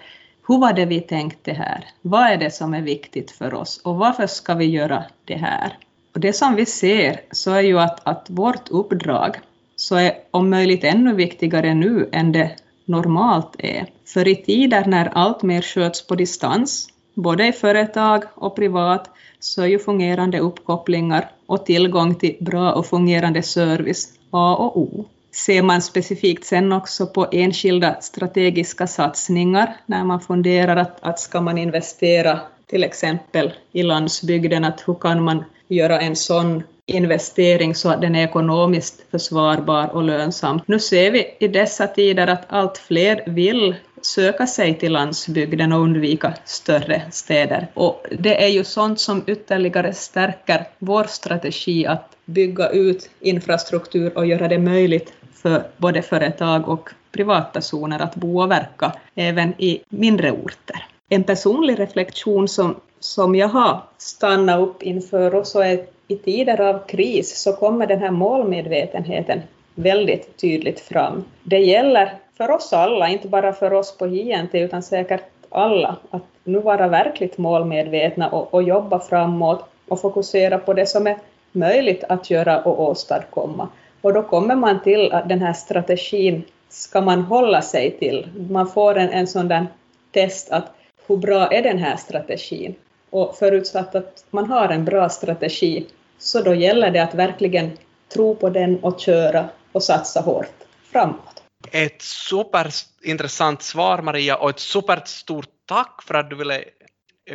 hur 0.47 0.57
var 0.57 0.73
det 0.73 0.85
vi 0.85 1.01
tänkte 1.01 1.53
här? 1.53 1.85
Vad 2.01 2.21
är 2.21 2.37
det 2.37 2.51
som 2.51 2.73
är 2.73 2.81
viktigt 2.81 3.31
för 3.31 3.53
oss 3.53 3.81
och 3.83 3.95
varför 3.95 4.27
ska 4.27 4.53
vi 4.53 4.65
göra 4.65 5.03
det 5.25 5.35
här? 5.35 5.77
Och 6.13 6.19
det 6.19 6.33
som 6.33 6.55
vi 6.55 6.65
ser 6.65 7.21
så 7.31 7.51
är 7.51 7.61
ju 7.61 7.79
att, 7.79 8.07
att 8.07 8.27
vårt 8.29 8.69
uppdrag 8.69 9.39
så 9.75 9.95
är 9.95 10.13
om 10.31 10.49
möjligt 10.49 10.83
ännu 10.83 11.13
viktigare 11.13 11.73
nu 11.73 12.09
än 12.11 12.31
det 12.31 12.51
normalt 12.85 13.55
är. 13.57 13.85
För 14.05 14.27
i 14.27 14.35
tider 14.35 14.85
när 14.85 15.05
allt 15.05 15.43
mer 15.43 15.61
sköts 15.61 16.07
på 16.07 16.15
distans, 16.15 16.87
både 17.13 17.47
i 17.47 17.51
företag 17.51 18.23
och 18.35 18.55
privat, 18.55 19.09
så 19.39 19.61
är 19.61 19.67
ju 19.67 19.79
fungerande 19.79 20.39
uppkopplingar 20.39 21.31
och 21.45 21.65
tillgång 21.65 22.15
till 22.15 22.37
bra 22.39 22.73
och 22.73 22.85
fungerande 22.85 23.43
service 23.43 24.09
A 24.31 24.55
och 24.55 24.77
O. 24.77 25.05
Ser 25.33 25.61
man 25.61 25.81
specifikt 25.81 26.45
sen 26.45 26.71
också 26.71 27.07
på 27.07 27.27
enskilda 27.31 28.01
strategiska 28.01 28.87
satsningar 28.87 29.75
när 29.85 30.03
man 30.03 30.21
funderar 30.21 30.75
att, 30.75 30.97
att 31.01 31.19
ska 31.19 31.41
man 31.41 31.57
investera 31.57 32.39
till 32.67 32.83
exempel 32.83 33.53
i 33.71 33.83
landsbygden, 33.83 34.65
att 34.65 34.83
hur 34.87 34.93
kan 34.93 35.23
man 35.23 35.43
göra 35.67 36.01
en 36.01 36.15
sån 36.15 36.63
investering 36.85 37.75
så 37.75 37.89
att 37.89 38.01
den 38.01 38.15
är 38.15 38.23
ekonomiskt 38.23 39.11
försvarbar 39.11 39.87
och 39.87 40.03
lönsam. 40.03 40.61
Nu 40.65 40.79
ser 40.79 41.11
vi 41.11 41.37
i 41.39 41.47
dessa 41.47 41.87
tider 41.87 42.27
att 42.27 42.45
allt 42.47 42.77
fler 42.77 43.23
vill 43.27 43.75
söka 44.01 44.47
sig 44.47 44.79
till 44.79 44.91
landsbygden 44.91 45.73
och 45.73 45.79
undvika 45.79 46.33
större 46.45 47.01
städer. 47.11 47.67
Och 47.73 48.05
det 48.19 48.43
är 48.43 48.47
ju 48.47 48.63
sånt 48.63 48.99
som 48.99 49.23
ytterligare 49.27 49.93
stärker 49.93 50.67
vår 50.79 51.03
strategi 51.03 51.85
att 51.85 52.09
bygga 52.25 52.69
ut 52.69 53.09
infrastruktur 53.19 54.17
och 54.17 54.25
göra 54.25 54.47
det 54.47 54.59
möjligt 54.59 55.13
för 55.43 55.63
både 55.77 56.01
företag 56.01 56.69
och 56.69 56.89
privatpersoner 57.11 57.99
att 57.99 58.15
bo 58.15 58.41
och 58.41 58.51
verka 58.51 58.91
även 59.15 59.53
i 59.57 59.81
mindre 59.89 60.31
orter. 60.31 60.85
En 61.09 61.23
personlig 61.23 61.79
reflektion 61.79 62.47
som, 62.47 62.75
som 62.99 63.35
jag 63.35 63.47
har 63.47 63.81
stannat 63.97 64.59
upp 64.59 64.83
inför 64.83 65.35
och 65.35 65.47
så 65.47 65.61
är 65.61 65.85
i 66.07 66.15
tider 66.15 66.61
av 66.61 66.79
kris 66.87 67.41
så 67.41 67.53
kommer 67.53 67.87
den 67.87 67.99
här 67.99 68.11
målmedvetenheten 68.11 69.41
väldigt 69.75 70.37
tydligt 70.37 70.79
fram. 70.79 71.23
Det 71.43 71.59
gäller 71.59 72.13
för 72.37 72.51
oss 72.51 72.73
alla, 72.73 73.09
inte 73.09 73.27
bara 73.27 73.53
för 73.53 73.73
oss 73.73 73.97
på 73.97 74.07
JNT 74.07 74.55
utan 74.55 74.83
säkert 74.83 75.23
alla, 75.49 75.95
att 76.09 76.23
nu 76.43 76.59
vara 76.59 76.87
verkligt 76.87 77.37
målmedvetna 77.37 78.29
och, 78.29 78.53
och 78.53 78.63
jobba 78.63 78.99
framåt 78.99 79.65
och 79.87 80.01
fokusera 80.01 80.57
på 80.57 80.73
det 80.73 80.85
som 80.85 81.07
är 81.07 81.17
möjligt 81.51 82.03
att 82.09 82.29
göra 82.29 82.61
och 82.61 82.81
åstadkomma. 82.81 83.67
Och 84.03 84.13
då 84.13 84.23
kommer 84.23 84.55
man 84.55 84.83
till 84.83 85.11
att 85.11 85.29
den 85.29 85.41
här 85.41 85.53
strategin 85.53 86.43
ska 86.69 87.01
man 87.01 87.21
hålla 87.21 87.61
sig 87.61 87.97
till. 87.99 88.29
Man 88.49 88.67
får 88.67 88.97
en, 88.97 89.09
en 89.09 89.27
sån 89.27 89.47
där 89.47 89.67
test 90.11 90.51
att 90.51 90.75
hur 91.07 91.17
bra 91.17 91.47
är 91.47 91.61
den 91.63 91.77
här 91.77 91.95
strategin? 91.95 92.75
Och 93.09 93.35
förutsatt 93.35 93.95
att 93.95 94.25
man 94.29 94.45
har 94.49 94.69
en 94.69 94.85
bra 94.85 95.09
strategi, 95.09 95.85
så 96.17 96.41
då 96.41 96.53
gäller 96.53 96.91
det 96.91 97.03
att 97.03 97.13
verkligen 97.13 97.77
tro 98.13 98.35
på 98.35 98.49
den 98.49 98.79
och 98.79 98.99
köra 98.99 99.49
och 99.71 99.83
satsa 99.83 100.21
hårt 100.21 100.53
framåt. 100.91 101.43
Ett 101.71 102.01
superintressant 102.01 103.61
svar 103.61 104.01
Maria 104.01 104.35
och 104.35 104.49
ett 104.49 104.59
superstort 104.59 105.49
tack 105.65 106.03
för 106.03 106.13
att 106.13 106.29
du 106.29 106.35
ville 106.35 106.63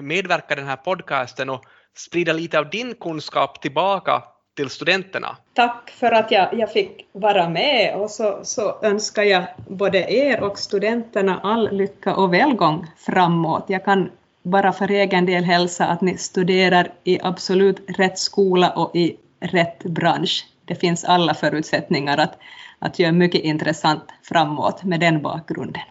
medverka 0.01 0.55
i 0.55 0.57
den 0.57 0.67
här 0.67 0.77
podcasten 0.77 1.51
och 1.51 1.65
sprida 1.97 2.33
lite 2.33 2.59
av 2.59 2.71
din 2.71 2.95
kunskap 2.95 3.63
tillbaka 3.63 4.23
till 4.59 4.71
studenterna. 4.71 5.37
Tack 5.55 5.91
för 5.91 6.13
att 6.13 6.31
jag, 6.31 6.55
jag 6.55 6.73
fick 6.73 7.07
vara 7.13 7.49
med 7.49 7.95
och 7.95 8.11
så, 8.11 8.41
så 8.43 8.77
önskar 8.83 9.23
jag 9.23 9.45
både 9.69 9.99
er 9.99 10.41
och 10.41 10.59
studenterna 10.59 11.41
all 11.43 11.77
lycka 11.77 12.17
och 12.17 12.35
välgång 12.35 12.87
framåt. 12.97 13.65
Jag 13.69 13.85
kan 13.85 14.11
bara 14.43 14.73
för 14.73 14.91
egen 14.91 15.27
del 15.27 15.45
hälsa 15.45 15.87
att 15.87 16.01
ni 16.01 16.19
studerar 16.19 16.93
i 17.05 17.19
absolut 17.23 17.99
rätt 17.99 18.19
skola 18.19 18.71
och 18.71 18.97
i 18.97 19.17
rätt 19.41 19.85
bransch. 19.85 20.47
Det 20.65 20.75
finns 20.75 21.05
alla 21.05 21.35
förutsättningar 21.35 22.19
att, 22.19 22.39
att 22.79 22.99
göra 22.99 23.13
mycket 23.13 23.41
intressant 23.41 24.05
framåt 24.23 24.85
med 24.85 25.01
den 25.01 25.23
bakgrunden. 25.23 25.83